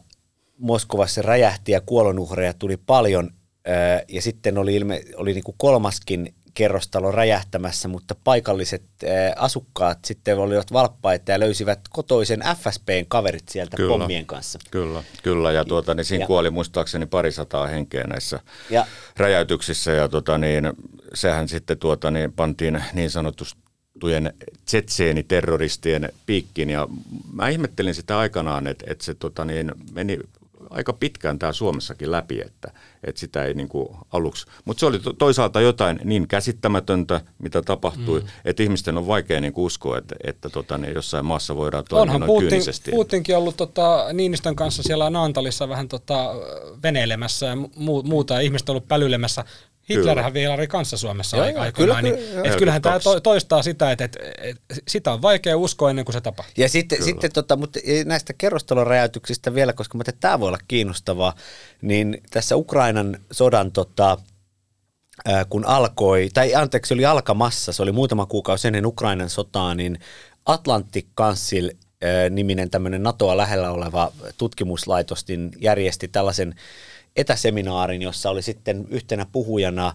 [0.58, 3.32] Moskovassa räjähti ja kuolonuhreja tuli paljon.
[3.65, 8.84] Ää, ja sitten oli, ilme, oli niin kuin kolmaskin kerrostalo räjähtämässä, mutta paikalliset
[9.36, 14.60] asukkaat sitten olivat valppaita ja löysivät kotoisen FSPn kaverit sieltä kyllä, pommien kanssa.
[14.72, 15.52] Kyllä, kyllä.
[15.52, 18.39] Ja tuota, niin siinä ja, kuoli muistaakseni parisataa henkeä näissä
[18.70, 18.88] ja,
[19.18, 20.74] räjäytyksissä ja tuota, niin,
[21.13, 23.65] sehän sitten tuota, niin, pantiin niin sanotusti
[24.65, 26.88] tsetseeniterroristien piikkiin ja
[27.34, 30.20] mä ihmettelin sitä aikanaan, että, että se tota niin, meni
[30.70, 32.72] aika pitkään tämä Suomessakin läpi, että,
[33.06, 34.46] että sitä ei niin kuin aluksi.
[34.65, 38.28] Mutta se oli toisaalta jotain niin käsittämätöntä, mitä tapahtui, mm.
[38.46, 42.20] että ihmisten on vaikea niin uskoa, että, että tota, niin jossain maassa voidaan toimia Onhan
[42.20, 42.91] noin Putin, kyynisesti.
[42.91, 46.36] Putinkin ollut tota, Niinistön kanssa siellä Naantalissa vähän tota,
[46.84, 49.46] veneilemässä ja mu- muuta, ihmiset on ollut pälyilemässä
[49.89, 53.91] Hitlerhän vielä oli kanssa Suomessa joo, aikoinaan, kyllä, niin kyllä, et kyllähän tämä toistaa sitä,
[53.91, 56.54] että, että, että sitä on vaikea uskoa ennen kuin se tapahtuu.
[56.58, 61.36] Ja sitten, sitten tota, mutta näistä kerrostaloräjäytyksistä vielä, koska mä tämä voi olla kiinnostavaa,
[61.82, 64.17] niin tässä Ukrainan sodan tota,
[65.50, 70.00] kun alkoi, tai anteeksi, oli alkamassa, se oli muutama kuukausi ennen Ukrainan sotaa, niin
[70.45, 71.69] Atlantic Council
[72.30, 76.56] niminen tämmöinen NATOa lähellä oleva tutkimuslaitos niin järjesti tällaisen
[77.15, 79.93] etäseminaarin, jossa oli sitten yhtenä puhujana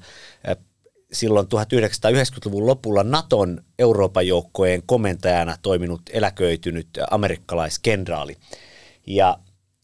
[1.12, 8.36] silloin 1990-luvun lopulla Naton Euroopan joukkojen komentajana toiminut eläköitynyt amerikkalaiskenraali.
[9.06, 9.38] Ja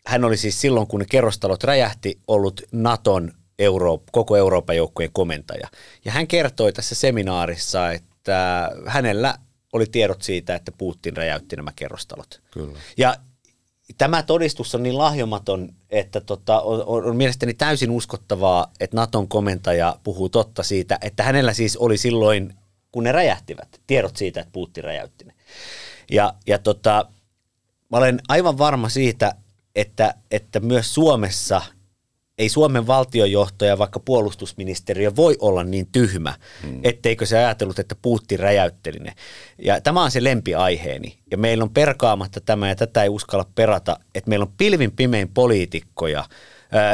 [0.06, 5.68] hän oli siis silloin, kun kerrostalot räjähti, ollut Naton Euro, koko Euroopan joukkojen komentaja.
[6.04, 9.38] Ja hän kertoi tässä seminaarissa, että hänellä
[9.72, 12.42] oli tiedot siitä, että Putin räjäytti nämä kerrostalot.
[12.50, 12.78] Kyllä.
[12.96, 13.16] Ja
[13.98, 19.96] tämä todistus on niin lahjomaton, että tota, on, on mielestäni täysin uskottavaa, että Naton komentaja
[20.02, 22.54] puhuu totta siitä, että hänellä siis oli silloin,
[22.92, 25.34] kun ne räjähtivät, tiedot siitä, että Putin räjäytti ne.
[26.10, 27.06] Ja, ja tota,
[27.90, 29.34] mä olen aivan varma siitä,
[29.74, 31.62] että, että myös Suomessa–
[32.38, 36.80] ei Suomen valtiojohtaja, vaikka puolustusministeriö voi olla niin tyhmä, hmm.
[36.84, 39.12] etteikö se ajatellut, että Putin räjäytteli ne.
[39.62, 41.18] Ja tämä on se lempiaiheeni.
[41.30, 45.28] Ja meillä on perkaamatta tämä, ja tätä ei uskalla perata, että meillä on pilvin pimein
[45.28, 46.24] poliitikkoja,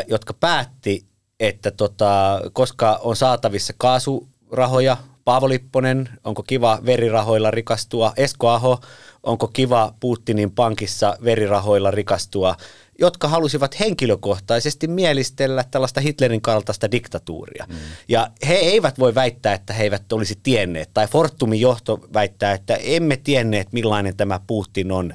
[0.09, 1.05] jotka päätti,
[1.40, 8.81] että tota, koska on saatavissa kaasurahoja, Paavo Lipponen, onko kiva verirahoilla rikastua, Esko Aho
[9.22, 12.56] onko kiva Putinin pankissa verirahoilla rikastua,
[12.98, 17.66] jotka halusivat henkilökohtaisesti mielistellä tällaista Hitlerin kaltaista diktatuuria.
[17.68, 17.74] Mm.
[18.08, 22.74] Ja he eivät voi väittää, että he eivät olisi tienneet, tai Fortumin johto väittää, että
[22.74, 25.14] emme tienneet, millainen tämä Putin on,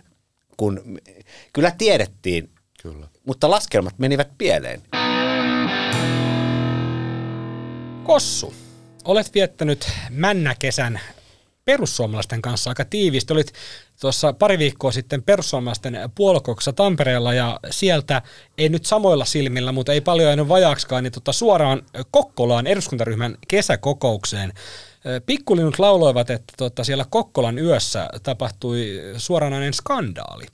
[0.57, 0.99] kun
[1.53, 2.49] kyllä tiedettiin,
[2.81, 3.07] Kyllä.
[3.25, 4.81] mutta laskelmat menivät pieleen.
[8.03, 8.53] Kossu,
[9.05, 10.99] olet viettänyt männäkesän
[11.65, 13.33] perussuomalaisten kanssa aika tiiviisti.
[13.33, 13.53] Olit
[14.01, 18.21] tuossa pari viikkoa sitten perussuomalaisten puolokouksessa Tampereella ja sieltä
[18.57, 21.81] ei nyt samoilla silmillä, mutta ei paljon jäänyt vajaaksikaan, niin tota suoraan
[22.11, 24.53] Kokkolaan eduskuntaryhmän kesäkokoukseen.
[25.25, 30.45] Pikkulinut lauloivat, että tota siellä Kokkolan yössä tapahtui suoranainen skandaali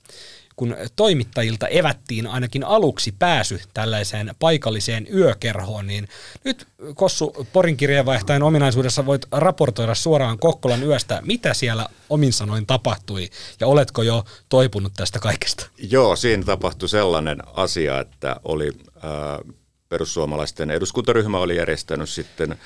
[0.56, 6.08] kun toimittajilta evättiin ainakin aluksi pääsy tällaiseen paikalliseen yökerhoon, niin
[6.44, 13.30] nyt Kossu Porin kirjeenvaihtajan ominaisuudessa voit raportoida suoraan Kokkolan yöstä, mitä siellä omin sanoin tapahtui
[13.60, 15.66] ja oletko jo toipunut tästä kaikesta?
[15.78, 19.54] Joo, siinä tapahtui sellainen asia, että oli äh,
[19.88, 22.56] perussuomalaisten eduskuntaryhmä oli järjestänyt sitten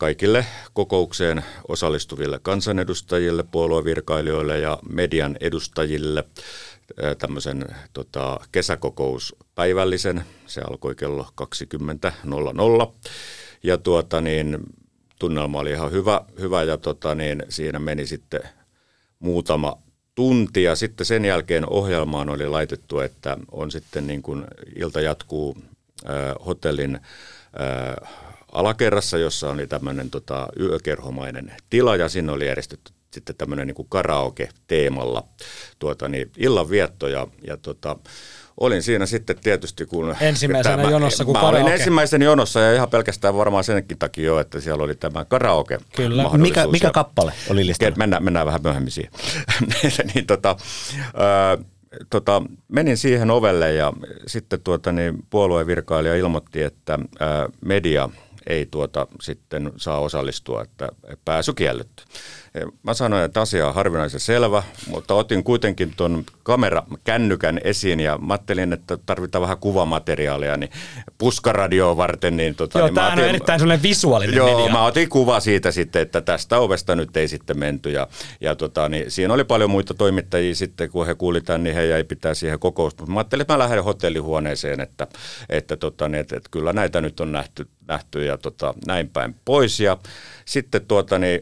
[0.00, 6.24] kaikille kokoukseen osallistuville kansanedustajille, puoluevirkailijoille ja median edustajille
[7.18, 10.24] tämmöisen tota, kesäkokouspäivällisen.
[10.46, 13.10] Se alkoi kello 20.00.
[13.62, 14.58] Ja tuota, niin,
[15.18, 18.40] tunnelma oli ihan hyvä, hyvä ja tota, niin, siinä meni sitten
[19.18, 19.76] muutama
[20.14, 24.44] tunti ja sitten sen jälkeen ohjelmaan oli laitettu, että on sitten niin kuin
[24.76, 25.56] ilta jatkuu
[26.08, 28.10] äh, hotellin äh,
[28.52, 35.24] alakerrassa, jossa oli tämmöinen tota, yökerhomainen tila ja sinne oli järjestetty sitten tämmöinen niin karaoke-teemalla
[35.78, 37.96] tuota, niin illanvietto ja, ja tota,
[38.60, 40.16] olin siinä sitten tietysti kun...
[40.20, 41.62] Ensimmäisenä tämä, jonossa kun Mä karaoke.
[41.62, 45.78] olin ensimmäisen jonossa ja ihan pelkästään varmaan senkin takia jo, että siellä oli tämä karaoke.
[45.96, 46.30] Kyllä.
[46.38, 47.96] Mikä, mikä kappale oli listalla?
[47.96, 49.12] Mennään, mennään vähän myöhemmin siihen.
[50.14, 50.56] niin, tota,
[51.04, 51.64] äh,
[52.10, 53.92] tota, menin siihen ovelle ja
[54.26, 57.28] sitten tuota, niin puoluevirkailija ilmoitti, että äh,
[57.64, 58.08] media
[58.46, 60.88] ei tuota sitten saa osallistua, että
[61.24, 62.04] pääsy kielletty.
[62.82, 68.34] Mä sanoin, että asia on harvinaisen selvä, mutta otin kuitenkin tuon kamerakännykän esiin ja mä
[68.34, 70.70] ajattelin, että tarvitaan vähän kuvamateriaalia, niin
[71.18, 72.36] puskaradioa varten.
[72.36, 74.72] Niin, tota, Joo, niin mä tämähän otin, on erittäin sellainen visuaalinen Joo, media.
[74.72, 77.90] mä otin kuva siitä sitten, että tästä ovesta nyt ei sitten menty.
[77.90, 78.08] Ja,
[78.40, 81.86] ja tota, niin siinä oli paljon muita toimittajia sitten, kun he kuuli tämän, niin he
[81.86, 83.02] jäi pitää siihen kokousta.
[83.02, 85.06] Mutta mä ajattelin, että mä lähden hotellihuoneeseen, että,
[85.48, 89.36] että, tota, niin, että, että kyllä näitä nyt on nähty, nähty ja tota, näin päin
[89.44, 89.80] pois.
[89.80, 89.96] Ja
[90.50, 91.40] sitten tuota, niin,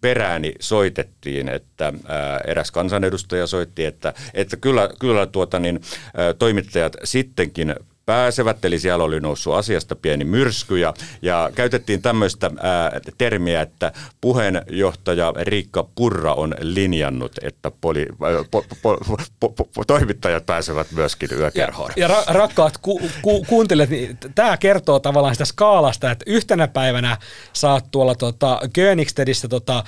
[0.00, 5.80] perääni soitettiin, että ää, eräs kansanedustaja soitti, että, että kyllä, kyllä tuota, niin,
[6.16, 7.74] ää, toimittajat sittenkin
[8.10, 13.92] pääsevät, eli siellä oli noussut asiasta pieni myrsky ja, ja käytettiin tämmöistä ää, termiä, että
[14.20, 18.98] puheenjohtaja Riikka Purra on linjannut, että poli, ää, po, po,
[19.40, 21.90] po, po, po, toimittajat pääsevät myöskin yökerhoon.
[21.96, 26.68] Ja, ja ra- rakkaat ku, ku, kuuntelijat, niin tämä kertoo tavallaan sitä skaalasta, että yhtenä
[26.68, 27.16] päivänä
[27.52, 29.84] saat tuolla tota, Königstedissä tota,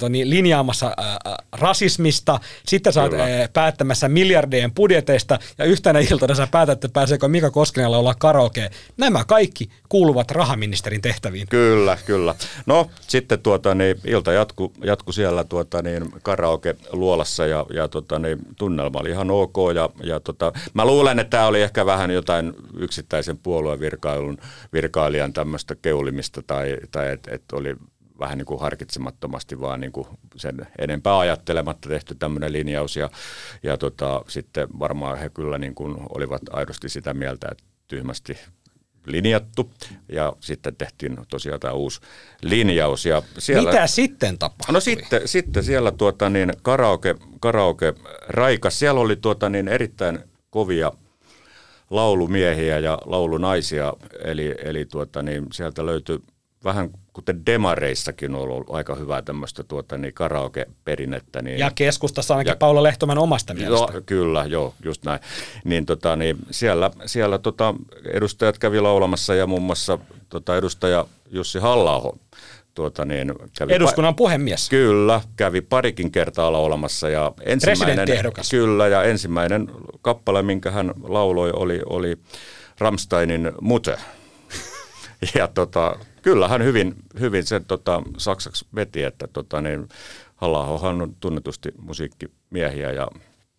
[0.00, 1.18] toni, linjaamassa ää,
[1.52, 7.50] rasismista, sitten saat ää, päättämässä miljardien budjeteista ja yhtenä iltana sä päätät, että pääseekö Mika
[7.58, 8.70] Koskenella olla karaoke.
[8.96, 11.48] Nämä kaikki kuuluvat rahaministerin tehtäviin.
[11.48, 12.34] Kyllä, kyllä.
[12.66, 18.18] No sitten tuota, niin, ilta jatku, jatku siellä tuota, niin, karaoke luolassa ja, ja tota,
[18.18, 19.56] niin, tunnelma oli ihan ok.
[19.74, 24.38] Ja, ja tota, mä luulen, että tämä oli ehkä vähän jotain yksittäisen puolueen virkailun,
[24.72, 27.76] virkailijan tämmöistä keulimista tai, tai että et oli
[28.18, 30.06] vähän niin kuin harkitsemattomasti vaan niin kuin
[30.36, 33.10] sen enempää ajattelematta tehty tämmöinen linjaus ja,
[33.62, 38.38] ja tota, sitten varmaan he kyllä niin kuin olivat aidosti sitä mieltä, että tyhmästi
[39.06, 39.70] linjattu
[40.08, 42.00] ja sitten tehtiin tosiaan tämä uusi
[42.42, 43.06] linjaus.
[43.06, 44.72] Ja siellä, Mitä sitten tapahtui?
[44.72, 47.94] No sitten, sitten siellä tuota niin karaoke, karaoke
[48.28, 50.18] raikas, siellä oli tuota niin erittäin
[50.50, 50.92] kovia
[51.90, 53.94] laulumiehiä ja laulunaisia,
[54.24, 56.18] eli, eli tuota niin sieltä löytyi
[56.64, 61.42] vähän kuten demareissakin on ollut aika hyvää tämmöistä tuota, niin karaoke-perinnettä.
[61.42, 63.92] Niin, Ja keskustassa ainakin Ja- Paula Lehtoman omasta mielestä.
[63.92, 65.20] Joo, kyllä, joo, just näin.
[65.64, 67.74] Niin, tota, niin siellä siellä tota,
[68.12, 69.98] edustajat kävi laulamassa ja muun muassa
[70.28, 72.12] tota, edustaja Jussi halla
[72.74, 74.68] tuota, niin, kävi Eduskunnan puhemies.
[74.68, 78.08] Kyllä, kävi parikin kertaa laulamassa ja ensimmäinen,
[78.50, 79.70] kyllä, ja ensimmäinen
[80.02, 82.18] kappale, minkä hän lauloi, oli, oli
[82.78, 83.98] Rammsteinin Mute.
[85.34, 89.88] Ja tota, kyllä hän hyvin, hyvin sen tota, saksaksi veti, että tota, niin,
[90.36, 93.08] halla on tunnetusti musiikkimiehiä ja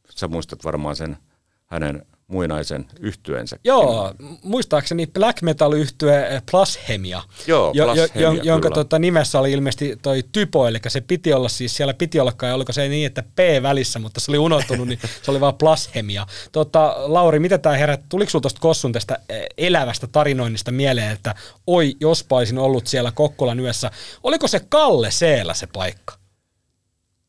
[0.10, 1.18] sä muistat varmaan sen
[1.66, 3.58] hänen muinaisen yhtyeensä.
[3.64, 4.14] Joo,
[4.44, 10.24] muistaakseni black metal yhtye Plashemia, Joo, jo, Plashemia, jo, jonka tota, nimessä oli ilmeisesti toi
[10.32, 13.40] typo, eli se piti olla siis, siellä piti olla kai, oliko se niin, että P
[13.64, 16.26] välissä, mutta se oli unohtunut, niin se oli vaan Plashemia.
[16.52, 21.36] Tota, Lauri, mitä tämä herät, tuliko sinulla tuosta Kossun tästä eh, elävästä tarinoinnista mieleen, että
[21.68, 23.92] oi, jospa olisin ollut siellä Kokkolan yössä,
[24.24, 26.14] oliko se Kalle Seellä se paikka?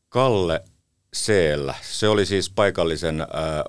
[0.08, 0.60] Kalle
[1.12, 1.74] Seellä.
[1.82, 3.26] Se oli siis paikallisen äh,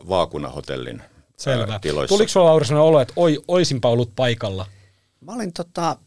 [0.09, 1.03] vaakunahotellin
[1.41, 1.79] Selvä.
[1.79, 2.15] Tiloissa.
[2.15, 4.65] Tuliko sinulla Lauri sellainen olo, että oi, oisinpa ollut paikalla?
[5.21, 5.97] Mä olin tota,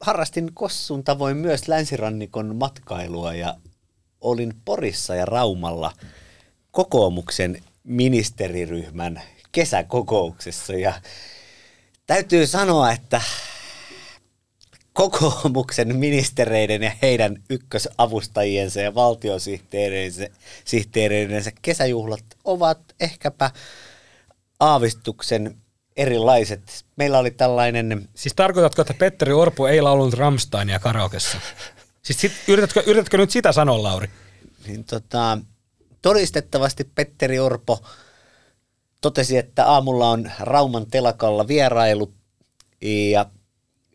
[0.00, 3.56] harrastin Kossun tavoin myös länsirannikon matkailua ja
[4.20, 5.92] olin Porissa ja Raumalla
[6.70, 9.22] kokoomuksen ministeriryhmän
[9.52, 10.92] kesäkokouksessa ja
[12.06, 13.20] täytyy sanoa, että
[14.92, 20.28] kokoomuksen ministereiden ja heidän ykkösavustajiensa ja valtiosihteereidensä
[20.64, 23.50] sihteereidensä kesäjuhlat ovat ehkäpä
[24.60, 25.56] aavistuksen
[25.96, 26.84] erilaiset.
[26.96, 31.38] Meillä oli tällainen Siis tarkoitatko, että Petteri Orpo ei laulunut Ramsteinia karaokessa?
[32.02, 34.10] Siis sit, yritätkö, yritätkö nyt sitä sanoa, Lauri?
[34.66, 35.38] niin tota,
[36.02, 37.82] todistettavasti Petteri Orpo
[39.00, 42.14] totesi, että aamulla on Rauman telakalla vierailu
[42.82, 43.26] ja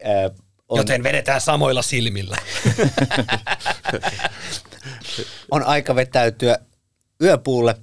[0.04, 0.30] ää,
[0.70, 2.38] on, Joten vedetään samoilla silmillä.
[5.52, 6.58] on aika vetäytyä
[7.22, 7.76] yöpuulle.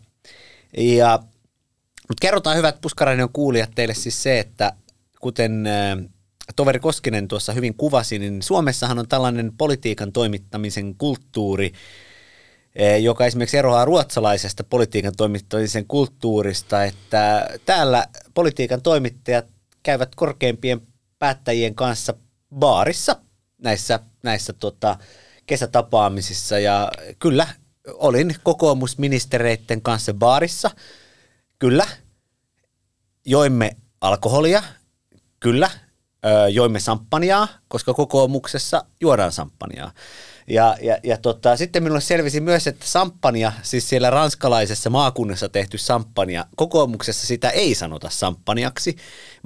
[0.76, 1.18] Ja,
[2.10, 4.72] mutta kerrotaan hyvät Puskaradion kuulijat teille siis se, että
[5.20, 5.64] kuten
[6.56, 11.72] toveri Koskinen tuossa hyvin kuvasi, niin Suomessahan on tällainen politiikan toimittamisen kulttuuri,
[13.00, 19.46] joka esimerkiksi eroaa ruotsalaisesta politiikan toimittamisen kulttuurista, että täällä politiikan toimittajat
[19.82, 20.80] käyvät korkeimpien
[21.18, 22.14] päättäjien kanssa
[22.54, 23.16] baarissa
[23.62, 24.96] näissä, näissä tota,
[25.46, 26.58] kesätapaamisissa.
[26.58, 27.46] Ja kyllä
[27.94, 30.70] olin kokoomusministereiden kanssa baarissa,
[31.60, 31.86] kyllä,
[33.26, 34.62] joimme alkoholia,
[35.40, 35.70] kyllä,
[36.26, 39.92] ö, joimme samppaniaa, koska kokoomuksessa juodaan samppaniaa.
[40.48, 45.78] Ja, ja, ja tota, sitten minulle selvisi myös, että samppania, siis siellä ranskalaisessa maakunnassa tehty
[45.78, 48.96] samppania, kokoomuksessa sitä ei sanota samppaniaksi,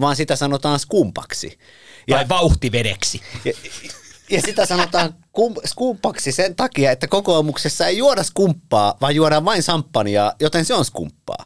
[0.01, 1.59] vaan sitä sanotaan skumpaksi.
[2.09, 3.21] Ja, Vai vauhtivedeksi.
[3.45, 3.53] ja,
[4.31, 9.63] ja sitä sanotaan kum, skumpaksi sen takia, että kokoomuksessa ei juoda skumppaa, vaan juodaan vain
[9.63, 11.45] samppaniaa, joten se on skumppaa.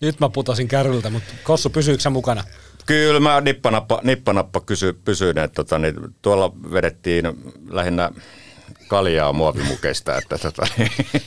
[0.00, 2.44] Nyt mä putosin kärryltä, mutta Kossu, pysyykö sä mukana?
[2.86, 7.24] Kyllä mä nippanappa, nippanappa kysy, pysyin, että tota, niin, tuolla vedettiin
[7.70, 8.10] lähinnä
[8.88, 10.16] kaljaa muovimukeista.
[10.18, 10.66] Että, tota,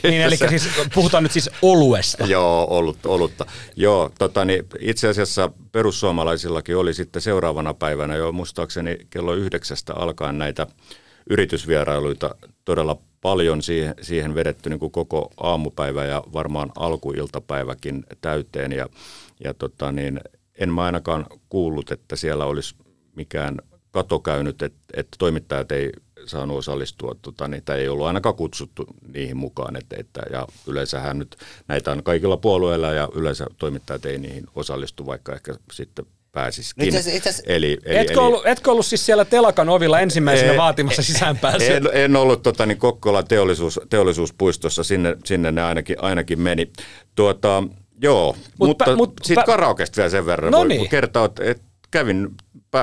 [0.02, 2.24] Niin, eli se- siis puhutaan nyt siis oluesta.
[2.26, 3.46] Joo, ollut, olutta.
[3.76, 10.38] Joo, tota, niin itse asiassa perussuomalaisillakin oli sitten seuraavana päivänä jo muistaakseni kello yhdeksästä alkaen
[10.38, 10.66] näitä
[11.30, 18.72] yritysvierailuita todella paljon siihen, siihen vedetty niin kuin koko aamupäivä ja varmaan alkuiltapäiväkin täyteen.
[18.72, 18.88] Ja,
[19.44, 20.20] ja tota, niin,
[20.58, 22.74] en mä ainakaan kuullut, että siellä olisi
[23.16, 23.58] mikään
[23.90, 25.92] kato käynyt, että, että toimittajat ei
[26.26, 29.76] saanut osallistua, tota, niitä ei ollut ainakaan kutsuttu niihin mukaan.
[29.76, 31.36] Että, että, ja yleensähän nyt
[31.68, 36.94] näitä on kaikilla puolueilla ja yleensä toimittajat ei niihin osallistu, vaikka ehkä sitten pääsisikin.
[36.94, 41.02] Itse itse eli, eli, Etkö, ollut, etkö ollut siis siellä telakan ovilla ensimmäisenä Ei, vaatimassa
[41.02, 41.76] ei, sisäänpääsyä?
[41.76, 46.72] En, en ollut tota, niin Kokkolan teollisuus, teollisuuspuistossa, sinne, sinne ne ainakin, ainakin meni.
[47.14, 47.62] Tuota,
[48.02, 50.52] joo, Mut mut, mutta pä- mut, siitä pä- karaokesta vielä sen verran.
[50.52, 50.94] No voi- niin.
[50.94, 51.64] että, että
[51.94, 52.28] kävin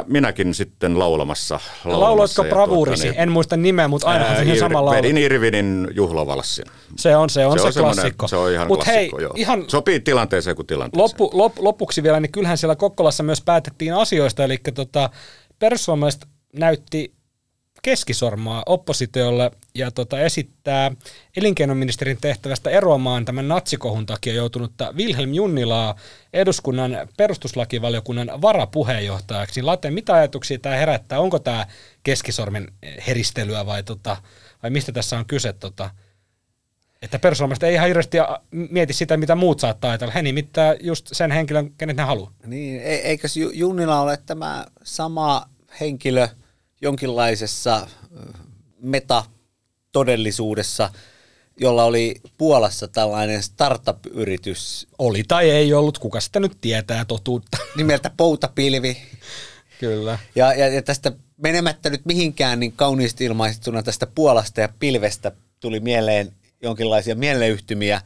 [0.08, 1.60] minäkin sitten laulamassa.
[1.86, 3.08] laulamassa Lauloitko bravuurisi?
[3.08, 4.98] tuota, En muista nimeä, mutta ainahan ää, se Ir- sama laulu.
[4.98, 6.66] Vedin Irvinin juhlavalssin.
[6.98, 8.28] Se on se, on se, semmoinen- klassikko.
[8.28, 9.34] Se on ihan Mut klassikko, hei, joo.
[9.36, 11.04] ihan Sopii tilanteeseen kuin tilanteeseen.
[11.04, 15.10] loppu, lop, lopuksi vielä, niin kyllähän siellä Kokkolassa myös päätettiin asioista, eli tota,
[15.60, 17.14] perussuomalaiset näytti
[17.82, 20.92] keskisormaa oppositiolle ja tota, esittää
[21.38, 25.96] elinkeinoministerin tehtävästä eroamaan tämän natsikohun takia joutunutta Wilhelm Junnilaa
[26.34, 29.62] eduskunnan perustuslakivaliokunnan varapuheenjohtajaksi.
[29.62, 31.20] Late, mitä ajatuksia tämä herättää?
[31.20, 31.68] Onko tämä
[32.04, 32.68] keskisormen
[33.08, 34.18] heristelyä vai, tota,
[34.64, 35.54] vai mistä tässä on kyse?
[35.54, 35.90] Tota,
[37.02, 38.18] että perussuomalaiset ei ihan hirveästi
[38.52, 40.14] mieti sitä, mitä muut saattaa ajatella.
[40.14, 42.32] He nimittää just sen henkilön, kenet ne haluaa.
[42.46, 46.28] Niin, e- eikös Ju- Junnila ole tämä sama henkilö
[46.82, 47.88] jonkinlaisessa
[48.82, 50.90] metatodellisuudessa,
[51.58, 57.58] jolla oli Puolassa tällainen startup-yritys Oli tai ei ollut, kuka sitä nyt tietää totuutta.
[57.78, 58.98] nimeltä Poutapilvi.
[59.80, 60.20] Kyllä.
[60.36, 65.80] Ja, ja, ja tästä menemättä nyt mihinkään niin kauniisti ilmaistuna tästä Puolasta ja pilvestä tuli
[65.80, 66.32] mieleen
[66.64, 68.02] jonkinlaisia mieleyhtymiä,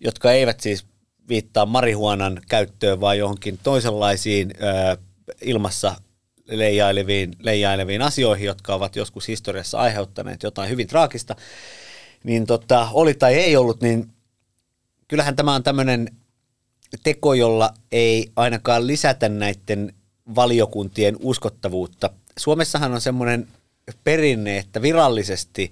[0.00, 0.86] jotka eivät siis
[1.28, 4.96] viittaa marihuonan käyttöön, vaan johonkin toisenlaisiin ö,
[5.42, 5.96] ilmassa
[6.58, 11.36] leijaileviin, leijaileviin asioihin, jotka ovat joskus historiassa aiheuttaneet jotain hyvin traagista.
[12.24, 14.10] Niin tota, oli tai ei ollut, niin
[15.08, 16.08] kyllähän tämä on tämmöinen
[17.02, 19.94] teko, jolla ei ainakaan lisätä näiden
[20.34, 22.10] valiokuntien uskottavuutta.
[22.38, 23.48] Suomessahan on semmoinen
[24.04, 25.70] perinne, että virallisesti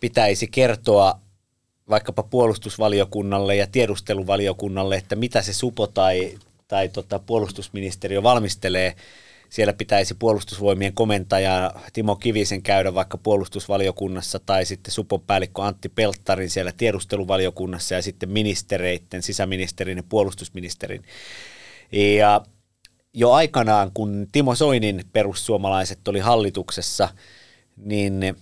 [0.00, 1.20] pitäisi kertoa
[1.88, 6.38] vaikkapa puolustusvaliokunnalle ja tiedusteluvaliokunnalle, että mitä se supo tai,
[6.68, 8.96] tai tota, puolustusministeriö valmistelee.
[9.52, 16.50] Siellä pitäisi puolustusvoimien komentaja Timo Kivisen käydä vaikka puolustusvaliokunnassa tai sitten supon päällikkö Antti Pelttarin
[16.50, 21.02] siellä tiedusteluvaliokunnassa ja sitten ministereiden, sisäministerin ja puolustusministerin.
[21.92, 22.42] Ja
[23.14, 27.08] jo aikanaan, kun Timo Soinin perussuomalaiset oli hallituksessa,
[27.76, 28.36] niin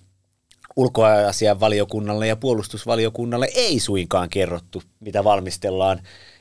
[0.77, 6.01] ulkoasian valiokunnalle ja puolustusvaliokunnalle ei suinkaan kerrottu, mitä valmistellaan.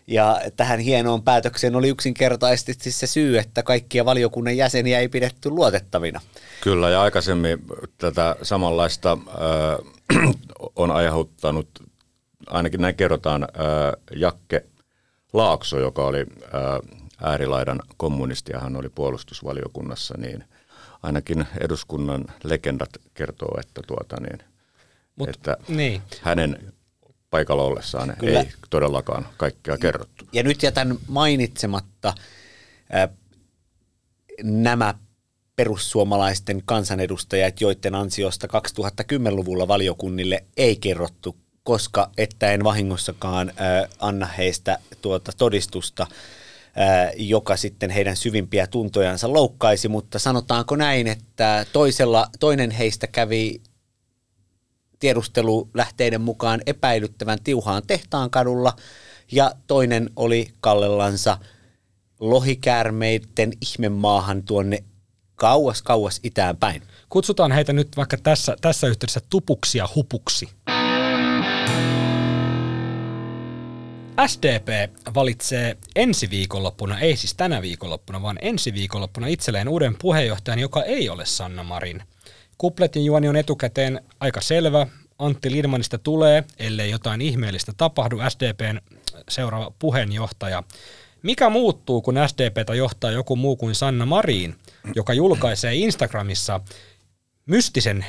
[0.09, 6.21] Ja tähän hienoon päätökseen oli yksinkertaisesti se syy, että kaikkia valiokunnan jäseniä ei pidetty luotettavina.
[6.61, 7.59] Kyllä, ja aikaisemmin
[7.97, 10.33] tätä samanlaista äh,
[10.75, 11.69] on aiheuttanut,
[12.47, 13.49] ainakin näin kerrotaan, äh,
[14.15, 14.65] Jakke
[15.33, 20.43] Laakso, joka oli äh, äärilaidan kommunisti ja hän oli puolustusvaliokunnassa, niin
[21.03, 24.39] ainakin eduskunnan legendat kertoo, että, tuota niin,
[25.15, 26.01] Mut, että niin.
[26.21, 26.73] hänen
[27.29, 28.39] paikalla ollessaan Kyllä.
[28.39, 30.25] ei todellakaan kaikkea kerrottu.
[30.33, 32.13] Ja nyt jätän mainitsematta
[32.95, 33.09] äh,
[34.43, 34.93] nämä
[35.55, 44.79] perussuomalaisten kansanedustajat, joiden ansiosta 2010-luvulla valiokunnille ei kerrottu, koska että en vahingossakaan äh, anna heistä
[45.01, 46.07] tuota todistusta
[47.17, 53.61] joka sitten heidän syvimpiä tuntojansa loukkaisi, mutta sanotaanko näin, että toisella, toinen heistä kävi
[54.99, 58.73] tiedustelulähteiden mukaan epäilyttävän tiuhaan tehtaankadulla
[59.31, 61.37] ja toinen oli kallellansa
[62.19, 64.83] lohikäärmeiden ihmemaahan tuonne
[65.35, 66.81] kauas kauas itään päin.
[67.09, 70.49] Kutsutaan heitä nyt vaikka tässä, tässä yhteydessä tupuksi ja hupuksi.
[74.27, 74.67] SDP
[75.15, 81.09] valitsee ensi viikonloppuna, ei siis tänä viikonloppuna, vaan ensi viikonloppuna itselleen uuden puheenjohtajan, joka ei
[81.09, 82.03] ole Sanna Marin.
[82.59, 84.87] Kupletin juoni on etukäteen aika selvä.
[85.19, 88.79] Antti Lindmanista tulee, ellei jotain ihmeellistä tapahdu, SDPn
[89.29, 90.63] seuraava puheenjohtaja.
[91.23, 94.55] Mikä muuttuu, kun SDPtä johtaa joku muu kuin Sanna Marin,
[94.95, 96.59] joka julkaisee Instagramissa
[97.45, 98.05] mystisen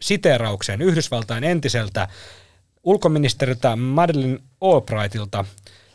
[0.00, 2.08] siteerauksen Yhdysvaltain entiseltä
[2.84, 5.44] ulkoministeriltä Madeleine Albrightilta.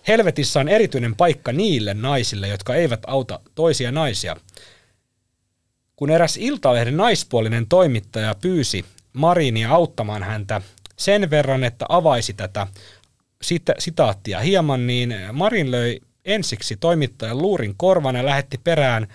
[0.08, 4.36] Helvetissä on erityinen paikka niille naisille, jotka eivät auta toisia naisia.
[5.96, 10.62] Kun eräs Iltalehden naispuolinen toimittaja pyysi Marinia auttamaan häntä
[10.98, 12.68] sen verran, että avaisi tätä
[13.80, 19.08] sitaattia hieman, niin Marin löi ensiksi toimittajan luurin korvan ja lähetti perään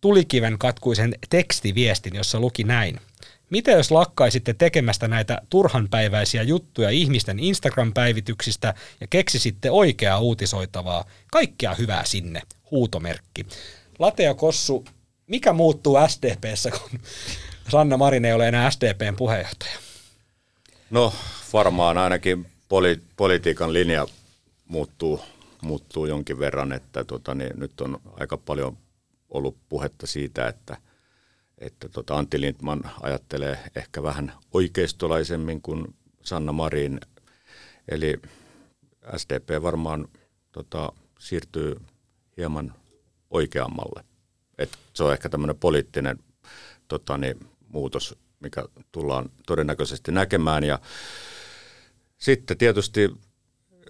[0.00, 3.00] tulikiven katkuisen tekstiviestin, jossa luki näin–
[3.50, 11.04] mitä jos lakkaisitte tekemästä näitä turhanpäiväisiä juttuja ihmisten Instagram-päivityksistä ja keksisitte oikeaa uutisoitavaa?
[11.32, 13.46] Kaikkea hyvää sinne, huutomerkki.
[13.98, 14.84] Latea Kossu,
[15.34, 17.00] mikä muuttuu SDPssä, kun
[17.68, 19.78] Sanna Marin ei ole enää SDPn puheenjohtaja?
[20.90, 21.12] No
[21.52, 24.06] varmaan ainakin poli- politiikan linja
[24.68, 25.20] muuttuu,
[25.62, 28.76] muuttuu jonkin verran, että tota, niin nyt on aika paljon
[29.30, 30.76] ollut puhetta siitä, että–
[31.58, 37.00] että tota Antti Lindman ajattelee ehkä vähän oikeistolaisemmin kuin Sanna Marin.
[37.88, 38.20] Eli
[39.16, 40.08] SDP varmaan
[40.52, 41.76] tota, siirtyy
[42.36, 42.74] hieman
[43.30, 44.04] oikeammalle.
[44.58, 46.18] Et se on ehkä tämmöinen poliittinen
[46.88, 50.64] tota, niin, muutos, mikä tullaan todennäköisesti näkemään.
[50.64, 50.78] Ja
[52.18, 53.10] sitten tietysti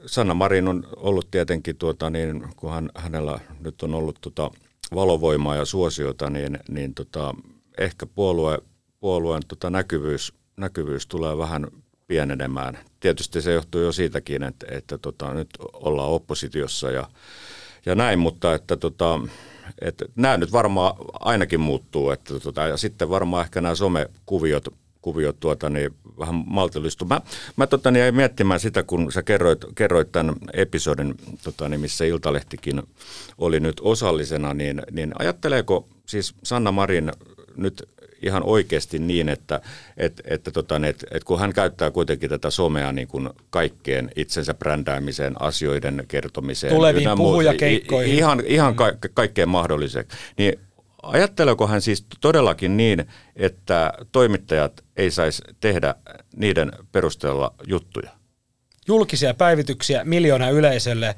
[0.07, 4.51] Sanna Marin on ollut tietenkin, tuota, niin, kun hän, hänellä nyt on ollut tota,
[4.95, 7.35] valovoimaa ja suosiota, niin, niin tota,
[7.79, 8.59] ehkä puolue,
[9.01, 11.67] puolueen tota näkyvyys, näkyvyys tulee vähän
[12.07, 12.79] pienenemään.
[13.01, 17.09] Tietysti se johtuu jo siitäkin, että, että tota, nyt ollaan oppositiossa ja,
[17.87, 19.21] ja näin, mutta että tota,
[19.81, 22.11] että nämä nyt varmaan ainakin muuttuu.
[22.11, 24.69] Että tota, ja sitten varmaan ehkä nämä somekuviot
[25.05, 27.05] kuviot tuota, niin vähän maltillistu.
[27.05, 27.21] Mä,
[27.57, 32.05] mä tota, niin jäin miettimään sitä, kun sä kerroit, kerroit tämän episodin, tota, niin missä
[32.05, 32.83] Iltalehtikin
[33.39, 37.13] oli nyt osallisena, niin, niin ajatteleeko siis Sanna Marin
[37.57, 37.89] nyt
[38.23, 39.61] ihan oikeasti niin, että,
[39.97, 44.55] että, että, tota, että, että kun hän käyttää kuitenkin tätä somea niin kuin kaikkeen itsensä
[44.55, 46.75] brändäämiseen, asioiden kertomiseen.
[46.75, 48.15] Tuleviin puhujakeikkoihin.
[48.15, 50.07] Ihan, ihan ka- kaikkeen mahdolliseen.
[50.39, 50.61] Niin
[51.03, 53.05] ajatteleeko hän siis todellakin niin,
[53.37, 55.95] että toimittajat ei saisi tehdä
[56.37, 58.11] niiden perusteella juttuja?
[58.89, 61.17] Julkisia päivityksiä miljoona yleisölle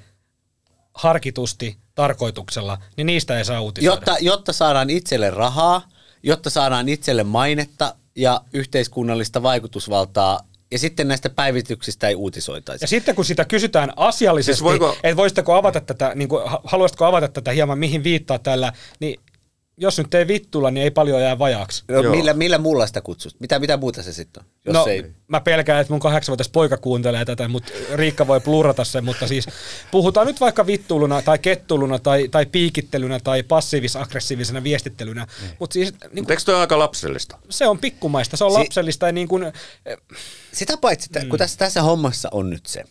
[0.95, 3.95] harkitusti tarkoituksella, niin niistä ei saa uutisoida.
[3.97, 5.83] Jotta, jotta saadaan itselle rahaa,
[6.27, 12.85] jotta saadaan itselle mainetta ja yhteiskunnallista vaikutusvaltaa, ja sitten näistä päivityksistä ei uutisoitaisi.
[12.85, 16.61] Ja sitten kun sitä kysytään asiallisesti, Siis voiko- että voisitteko avata tätä, niin kuin, ha-
[16.65, 19.21] haluaisitko avata tätä hieman, mihin viittaa tällä, niin
[19.79, 21.85] jos nyt ei vittulla, niin ei paljon jää vajaaksi.
[21.89, 22.15] No, Joo.
[22.17, 23.41] millä, millä muulla sitä kutsut?
[23.41, 24.49] Mitä, mitä muuta se sitten on?
[24.65, 25.13] Jos no, ei...
[25.29, 29.47] mä pelkään, että mun kahdeksanvuotias poika kuuntelee tätä, mutta Riikka voi plurata sen, mutta siis
[29.91, 35.27] puhutaan nyt vaikka vittuiluna tai kettuluna tai, tai piikittelynä tai passiivis-aggressiivisena viestittelynä,
[35.59, 37.39] mutta siis niin Mutta eikö toi aika lapsellista?
[37.51, 39.53] se on pikkumaista, se on Si- lapsellista ja niin kuin,
[40.53, 41.29] Sitä paitsi, mm.
[41.29, 42.85] kun tässä, tässä hommassa on nyt se,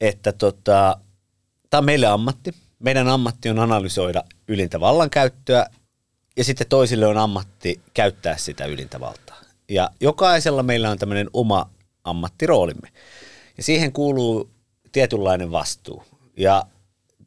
[0.00, 0.96] että tota,
[1.70, 2.54] tämä on meille ammatti.
[2.78, 5.66] Meidän ammatti on analysoida ylintä vallankäyttöä
[6.36, 9.40] ja sitten toisille on ammatti käyttää sitä ylintä valtaa.
[9.68, 11.70] Ja jokaisella meillä on tämmöinen oma
[12.04, 12.88] ammattiroolimme.
[13.56, 14.50] Ja siihen kuuluu
[14.92, 16.04] tietynlainen vastuu.
[16.36, 16.66] Ja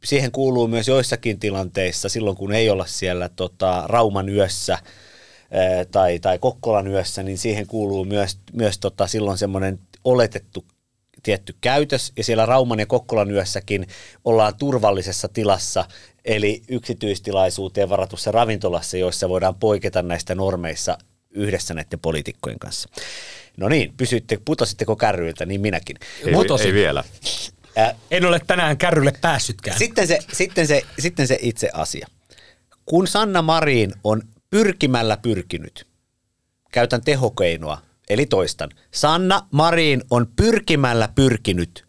[0.03, 6.19] siihen kuuluu myös joissakin tilanteissa, silloin kun ei olla siellä tota, Rauman yössä ää, tai,
[6.19, 10.65] tai Kokkolan yössä, niin siihen kuuluu myös, myös tota, silloin semmoinen oletettu
[11.25, 13.87] tietty käytös, ja siellä Rauman ja Kokkolan yössäkin
[14.25, 15.85] ollaan turvallisessa tilassa,
[16.25, 20.97] eli yksityistilaisuuteen varatussa ravintolassa, joissa voidaan poiketa näistä normeissa
[21.29, 22.89] yhdessä näiden poliitikkojen kanssa.
[23.57, 25.97] No niin, pysyitte, putositteko kärryiltä, niin minäkin.
[26.25, 26.67] Ei, Mutosin.
[26.67, 27.03] ei vielä.
[27.75, 29.77] Ää, en ole tänään kärrylle päässytkään.
[29.79, 32.07] sitten se, sitten, se, sitten se itse asia.
[32.85, 35.87] Kun Sanna Marin on pyrkimällä pyrkinyt,
[36.71, 38.69] käytän tehokeinoa, eli toistan.
[38.91, 41.85] Sanna Marin on pyrkimällä pyrkinyt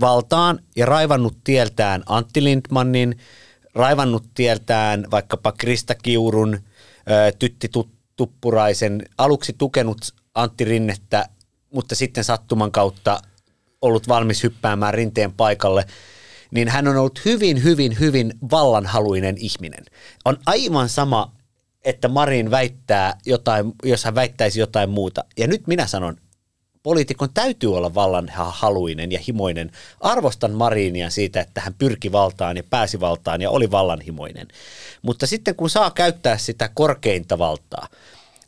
[0.00, 3.18] valtaan ja raivannut tieltään Antti Lindmanin,
[3.74, 6.58] raivannut tieltään vaikkapa Krista Kiurun,
[7.38, 7.68] Tytti
[8.16, 9.98] Tuppuraisen, aluksi tukenut
[10.34, 11.28] Antti Rinnettä,
[11.74, 13.20] mutta sitten sattuman kautta
[13.82, 15.84] ollut valmis hyppäämään rinteen paikalle,
[16.50, 19.84] niin hän on ollut hyvin, hyvin, hyvin vallanhaluinen ihminen.
[20.24, 21.32] On aivan sama,
[21.84, 25.24] että Marin väittää jotain, jos hän väittäisi jotain muuta.
[25.36, 26.16] Ja nyt minä sanon,
[26.82, 29.70] poliitikon täytyy olla vallanhaluinen ja himoinen.
[30.00, 34.48] Arvostan Marinia siitä, että hän pyrki valtaan ja pääsi valtaan ja oli vallanhimoinen.
[35.02, 37.88] Mutta sitten kun saa käyttää sitä korkeinta valtaa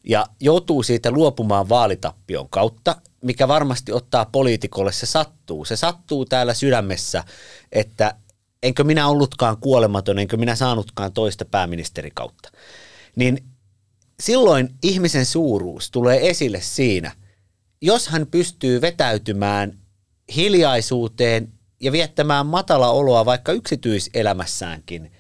[0.05, 5.64] ja joutuu siitä luopumaan vaalitappion kautta, mikä varmasti ottaa poliitikolle, se sattuu.
[5.64, 7.24] Se sattuu täällä sydämessä,
[7.72, 8.14] että
[8.62, 12.51] enkö minä ollutkaan kuolematon, enkö minä saanutkaan toista pääministerikautta.
[13.17, 13.39] Niin
[14.21, 17.13] silloin ihmisen suuruus tulee esille siinä,
[17.83, 19.79] jos hän pystyy vetäytymään
[20.37, 25.13] hiljaisuuteen ja viettämään matala oloa vaikka yksityiselämässäänkin,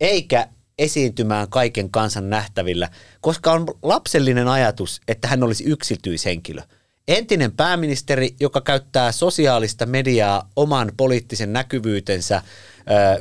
[0.00, 2.90] eikä esiintymään kaiken kansan nähtävillä,
[3.20, 6.62] koska on lapsellinen ajatus, että hän olisi yksityishenkilö.
[7.08, 12.42] Entinen pääministeri, joka käyttää sosiaalista mediaa oman poliittisen näkyvyytensä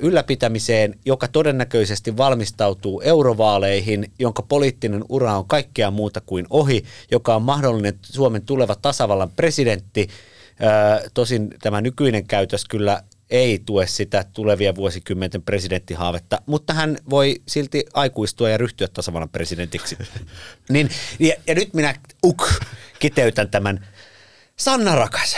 [0.02, 7.42] ylläpitämiseen, joka todennäköisesti valmistautuu eurovaaleihin, jonka poliittinen ura on kaikkea muuta kuin ohi, joka on
[7.42, 10.10] mahdollinen Suomen tuleva tasavallan presidentti.
[11.14, 17.86] Tosin tämä nykyinen käytös kyllä ei tue sitä tulevia vuosikymmenten presidenttihaavetta, mutta hän voi silti
[17.94, 19.98] aikuistua ja ryhtyä tasavallan presidentiksi.
[20.70, 21.96] niin, ja, ja nyt minä
[22.26, 22.50] uk,
[23.00, 23.88] kiteytän tämän.
[24.58, 25.36] Sanna rakas,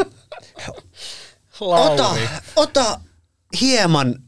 [1.60, 2.16] ota,
[2.56, 3.00] ota
[3.60, 4.23] hieman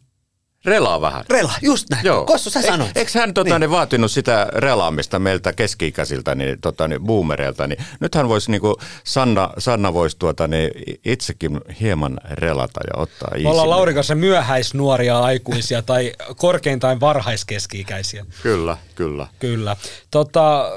[0.66, 1.24] Relaa vähän.
[1.28, 2.04] rela, just näin.
[2.06, 2.24] Joo.
[2.26, 2.96] Kossu, sä sanoit.
[2.96, 3.70] Eikö hän tota, Niin.
[3.70, 9.50] vaatinut sitä relaamista meiltä keski-ikäisiltä, niin, tota, niin, boomereilta, niin nythän voisi, niin kuin Sanna,
[9.58, 10.70] Sanna voisi tuota, niin,
[11.04, 13.68] itsekin hieman relata ja ottaa Me ollaan easy.
[13.68, 18.26] Laurin kanssa myöhäisnuoria aikuisia tai korkeintaan varhaiskeski-ikäisiä.
[18.42, 19.26] Kyllä, kyllä.
[19.38, 19.76] Kyllä.
[20.10, 20.70] Tota,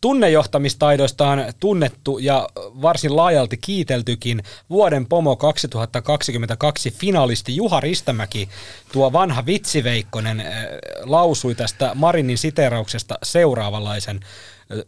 [0.00, 8.48] tunnejohtamistaidoista on tunnettu ja varsin laajalti kiiteltykin vuoden pomo 2022 finalisti Juha Ristämäki,
[8.92, 10.46] tuo vanha vitsiveikkonen, äh,
[11.04, 14.78] lausui tästä Marinin siterauksesta seuraavanlaisen äh,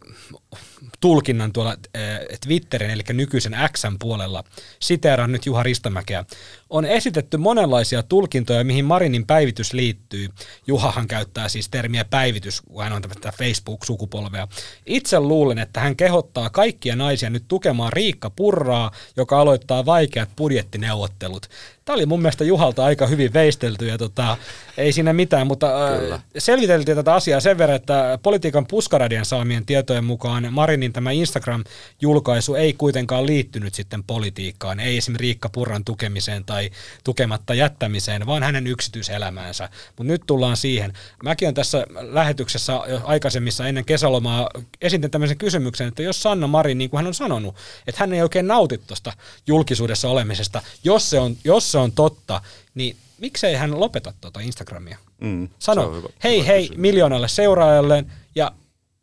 [0.99, 4.43] tulkinnan tuolla äh, Twitterin, eli nykyisen Xn puolella.
[4.79, 6.25] Siteeraan nyt Juha Ristämäkeä.
[6.69, 10.29] On esitetty monenlaisia tulkintoja, mihin Marinin päivitys liittyy.
[10.67, 14.47] Juhahan käyttää siis termiä päivitys, kun hän on tämmöistä Facebook-sukupolvea.
[14.85, 21.49] Itse luulen, että hän kehottaa kaikkia naisia nyt tukemaan Riikka Purraa, joka aloittaa vaikeat budjettineuvottelut.
[21.85, 24.37] Tämä oli mun mielestä Juhalta aika hyvin veistelty ja tota,
[24.77, 30.03] ei siinä mitään, mutta äh, selviteltiin tätä asiaa sen verran, että politiikan puskaradian saamien tietojen
[30.03, 36.58] mukaan Marinin tämä Instagram-julkaisu ei kuitenkaan liittynyt sitten politiikkaan, ei esimerkiksi Riikka Purran tukemiseen tai
[37.03, 39.69] tukematta jättämiseen, vaan hänen yksityiselämäänsä.
[39.87, 40.93] Mutta nyt tullaan siihen.
[41.23, 44.49] Mäkin on tässä lähetyksessä aikaisemmissa ennen kesälomaa
[44.81, 47.55] esitin tämmöisen kysymyksen, että jos Sanna Marin, niin kuin hän on sanonut,
[47.87, 49.13] että hän ei oikein nauti tuosta
[49.47, 52.41] julkisuudessa olemisesta, jos se on, jos se on totta,
[52.75, 54.97] niin miksei hän lopeta tuota Instagramia?
[55.21, 56.81] Mm, Sano, hyvä- hei hyvä hei kysymys.
[56.81, 58.05] miljoonalle seuraajalle
[58.35, 58.51] ja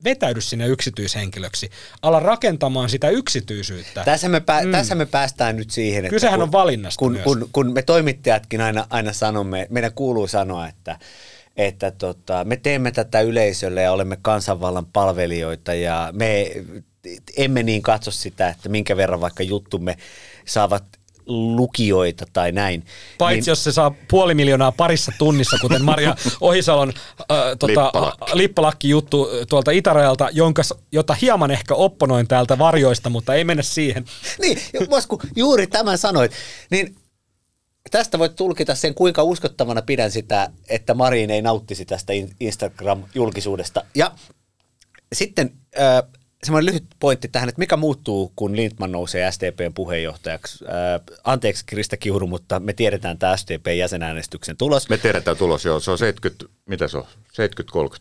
[0.07, 1.70] vetäydy sinne yksityishenkilöksi.
[2.02, 4.04] Ala rakentamaan sitä yksityisyyttä.
[4.04, 4.72] Tässä me, pää, mm.
[4.72, 7.24] tässä me päästään nyt siihen, että Kysehän kun, on valinnasta kun, myös.
[7.24, 10.98] kun, kun me toimittajatkin aina, aina sanomme, meidän kuuluu sanoa, että,
[11.57, 16.52] että tota, me teemme tätä yleisölle ja olemme kansanvallan palvelijoita ja me
[17.36, 19.96] emme niin katso sitä, että minkä verran vaikka juttumme
[20.46, 20.84] saavat
[21.27, 22.85] lukijoita tai näin.
[23.18, 27.27] Paitsi niin, jos se saa puoli miljoonaa parissa tunnissa, kuten Maria Ohisalon äh,
[27.59, 28.31] tota, Lippalakki.
[28.35, 30.62] lippalakki-juttu tuolta itärajalta, jonka,
[30.93, 34.05] jota hieman ehkä opponoin täältä varjoista, mutta ei mennä siihen.
[34.43, 34.59] niin,
[34.89, 36.33] Mosku, juuri tämän sanoit.
[36.70, 36.97] Niin
[37.91, 43.85] tästä voit tulkita sen, kuinka uskottavana pidän sitä, että Marin ei nauttisi tästä in- Instagram-julkisuudesta.
[43.95, 44.12] Ja
[45.12, 46.03] sitten äh,
[46.45, 50.64] semmoinen lyhyt pointti tähän, että mikä muuttuu, kun Lindman nousee SDPn puheenjohtajaksi.
[50.64, 54.89] Äh, anteeksi Krista Kiuru, mutta me tiedetään tämä SDPn jäsenäänestyksen tulos.
[54.89, 55.80] Me tiedetään tulos, joo.
[55.80, 57.05] Se on 70, mitä se on?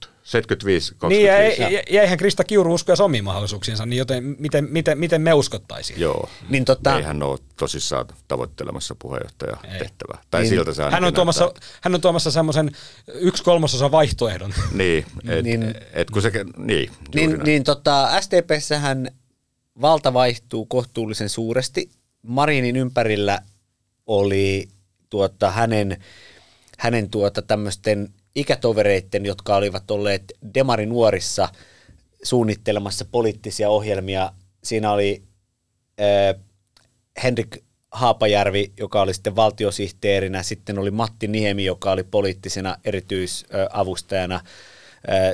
[0.05, 0.14] 70-30.
[0.25, 3.97] 75 25 Niin, ja, ei- ja, ja eihän Krista Kiuru usko edes omiin mahdollisuuksiinsa, niin
[3.97, 5.99] joten miten, miten, miten me uskottaisiin?
[5.99, 6.29] Joo.
[6.49, 10.21] Niin tota- Ei hän ole tosissaan tavoittelemassa puheenjohtaja tehtävää.
[10.31, 10.49] Tai Niin.
[10.49, 12.71] siltä se Hän on tuomassa, hän on tuomassa semmoisen
[13.13, 14.53] yksi kolmasosa vaihtoehdon.
[14.71, 15.59] Niin, et, Niin.
[15.59, 17.43] niin, et kun se, niin, Niin, näin.
[17.43, 19.11] niin tota, SDPssähän
[19.81, 21.89] valta vaihtuu kohtuullisen suuresti.
[22.21, 23.39] Marinin ympärillä
[24.07, 24.67] oli
[25.09, 25.97] tuota, hänen,
[26.77, 31.49] hänen tuota, tämmöisten ikätovereiden, jotka olivat olleet demarinuorissa
[32.23, 34.31] suunnittelemassa poliittisia ohjelmia.
[34.63, 35.23] Siinä oli
[36.01, 36.41] äh,
[37.23, 37.57] Henrik
[37.91, 44.41] Haapajärvi, joka oli sitten valtiosihteerinä, sitten oli Matti Niemi, joka oli poliittisena erityisavustajana,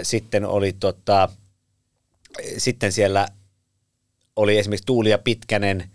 [0.03, 1.29] sitten oli tota,
[2.57, 3.27] sitten siellä
[4.35, 5.91] oli esimerkiksi Tuulia Pitkänen,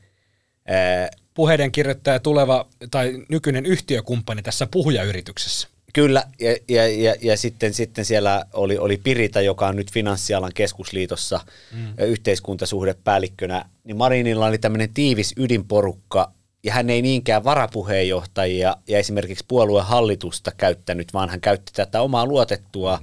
[1.35, 5.69] Puheiden kirjoittaja tuleva tai nykyinen yhtiökumppani tässä puhujayrityksessä.
[5.97, 10.53] Kyllä, ja, ja, ja, ja sitten, sitten siellä oli, oli Pirita, joka on nyt Finanssialan
[10.55, 11.41] keskusliitossa
[11.73, 12.05] mm.
[12.05, 16.33] yhteiskuntasuhdepäällikkönä, niin Marinilla oli tämmöinen tiivis ydinporukka,
[16.63, 22.27] ja hän ei niinkään varapuheenjohtajia ja esimerkiksi puolueen hallitusta käyttänyt, vaan hän käytti tätä omaa
[22.27, 23.01] luotettua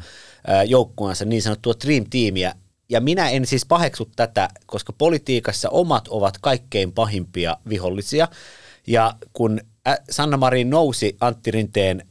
[0.47, 2.53] ää, joukkueensa, niin sanottua Dream Teamia,
[2.89, 8.27] ja minä en siis paheksu tätä, koska politiikassa omat ovat kaikkein pahimpia vihollisia.
[8.87, 9.61] Ja kun
[10.09, 12.07] Sanna Marin nousi Antti Rinteen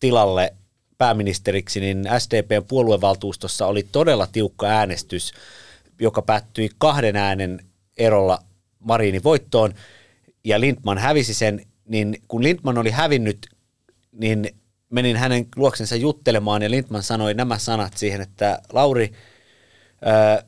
[0.00, 0.54] tilalle
[0.98, 5.32] pääministeriksi, niin SDPn puoluevaltuustossa oli todella tiukka äänestys,
[6.00, 7.60] joka päättyi kahden äänen
[7.96, 8.38] erolla
[8.78, 9.74] Marinin voittoon,
[10.44, 13.46] ja Lindman hävisi sen, niin kun Lindman oli hävinnyt,
[14.12, 14.50] niin
[14.90, 19.12] menin hänen luoksensa juttelemaan, ja Lindman sanoi nämä sanat siihen, että Lauri,
[20.06, 20.42] Öö,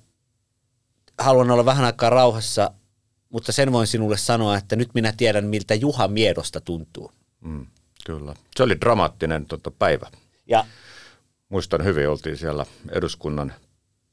[1.18, 2.70] haluan olla vähän aikaa rauhassa,
[3.28, 7.12] mutta sen voin sinulle sanoa, että nyt minä tiedän, miltä Juha Miedosta tuntuu.
[7.40, 7.66] Mm,
[8.06, 8.34] kyllä.
[8.56, 10.06] Se oli dramaattinen tota, päivä.
[10.46, 10.64] Ja
[11.50, 13.52] Muistan hyvin, oltiin siellä eduskunnan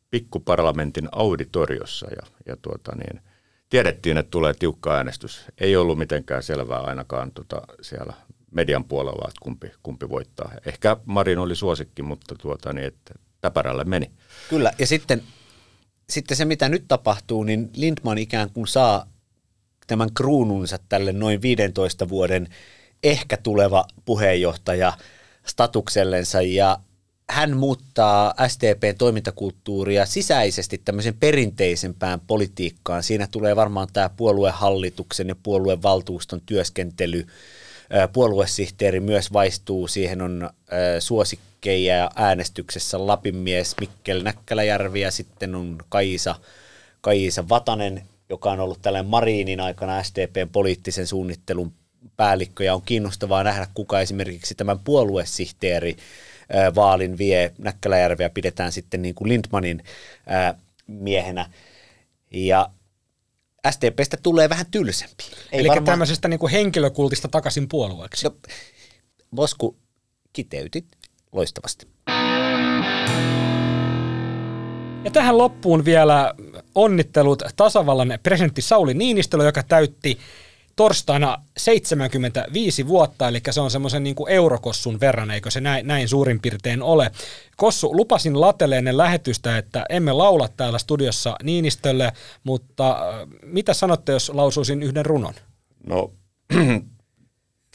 [0.10, 3.22] pikkuparlamentin auditoriossa ja, ja tuota, niin,
[3.70, 5.46] tiedettiin, että tulee tiukka äänestys.
[5.58, 8.14] Ei ollut mitenkään selvää ainakaan tota, siellä
[8.52, 10.52] median puolella, että kumpi, kumpi voittaa.
[10.66, 14.12] Ehkä Marin oli suosikki, mutta tuota, niin, että täpärälle meni.
[14.50, 15.24] kyllä, ja sitten,
[16.10, 19.08] sitten se, mitä nyt tapahtuu, niin Lindman ikään kuin saa
[19.88, 22.48] tämän kruununsa tälle noin 15 vuoden
[23.04, 24.94] ehkä tuleva puheenjohtaja
[25.46, 26.80] statuksellensa ja
[27.30, 33.04] hän muuttaa SDPn toimintakulttuuria sisäisesti tämmöisen perinteisempään politiikkaan.
[33.04, 37.28] Siinä tulee varmaan tämä puoluehallituksen ja puoluevaltuuston työskentely.
[38.14, 40.50] Puoluesihteeri myös vaistuu, siihen on
[41.00, 46.36] suosikkeja äänestyksessä Lapinmies Mikkel Näkkäläjärvi ja sitten on Kaisa,
[47.02, 51.74] Kaisa Vatanen, joka on ollut tällainen Mariinin aikana SDPn poliittisen suunnittelun
[52.18, 55.96] päällikkö ja on kiinnostavaa nähdä, kuka esimerkiksi tämän puoluesihteeri
[56.76, 57.54] vaalin vie.
[57.58, 59.84] Näkkäläjärveä pidetään sitten niin kuin Lindmanin
[60.88, 61.50] miehenä.
[62.32, 62.70] Ja
[63.72, 65.24] SDPstä tulee vähän tylsempi.
[65.52, 68.28] Ei Eli varmaan- tämmöisestä niin kuin henkilökultista takaisin puolueeksi.
[68.28, 68.36] No,
[69.32, 69.78] Mosku,
[70.34, 70.86] kiteytit
[71.32, 71.88] loistavasti.
[75.04, 76.34] Ja tähän loppuun vielä
[76.76, 80.18] onnittelut tasavallan presidentti Sauli Niinistölle, joka täytti
[80.78, 86.10] torstaina 75 vuotta, eli se on semmoisen niin kuin eurokossun verran, eikö se näin, näin
[86.10, 87.12] suurin piirtein ole.
[87.58, 92.12] Kossu, lupasin Latelle lähetystä, että emme laula täällä studiossa Niinistölle,
[92.44, 95.34] mutta äh, mitä sanotte, jos lausuisin yhden runon?
[95.88, 96.12] No,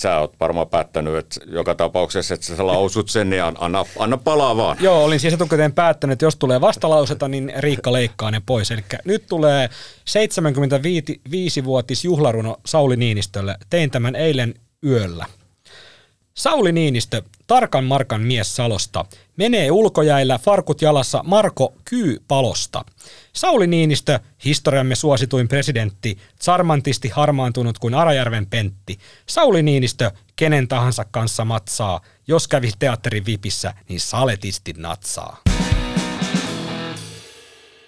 [0.02, 4.16] sä oot varmaan päättänyt, että joka tapauksessa, että sä lausut sen, niin an- anna, anna
[4.16, 4.76] palaa vaan.
[4.80, 8.70] Joo, olin siis etukäteen päättänyt, että jos tulee vastalauseta, niin Riikka leikkaa ne pois.
[8.70, 9.68] Eli nyt tulee
[10.08, 13.56] 75-vuotis juhlaruno Sauli Niinistölle.
[13.70, 15.26] Tein tämän eilen yöllä.
[16.34, 19.04] Sauli Niinistö, tarkan markan mies Salosta,
[19.36, 22.84] menee ulkojäillä farkut jalassa Marko Kyy-palosta.
[23.32, 28.98] Sauli Niinistö, historiamme suosituin presidentti, charmantisti harmaantunut kuin Arajärven Pentti.
[29.26, 35.40] Sauli Niinistö, kenen tahansa kanssa matsaa, jos kävi teatterin vipissä, niin saletisti natsaa.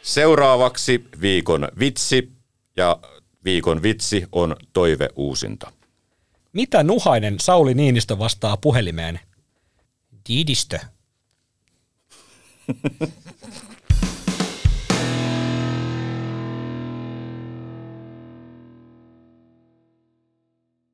[0.03, 2.33] Seuraavaksi viikon vitsi
[2.77, 2.99] ja
[3.45, 5.73] viikon vitsi on toive uusinta.
[6.53, 9.21] Mitä nuhainen Sauli Niinistö vastaa puhelimeen?
[10.29, 10.79] Diidistö.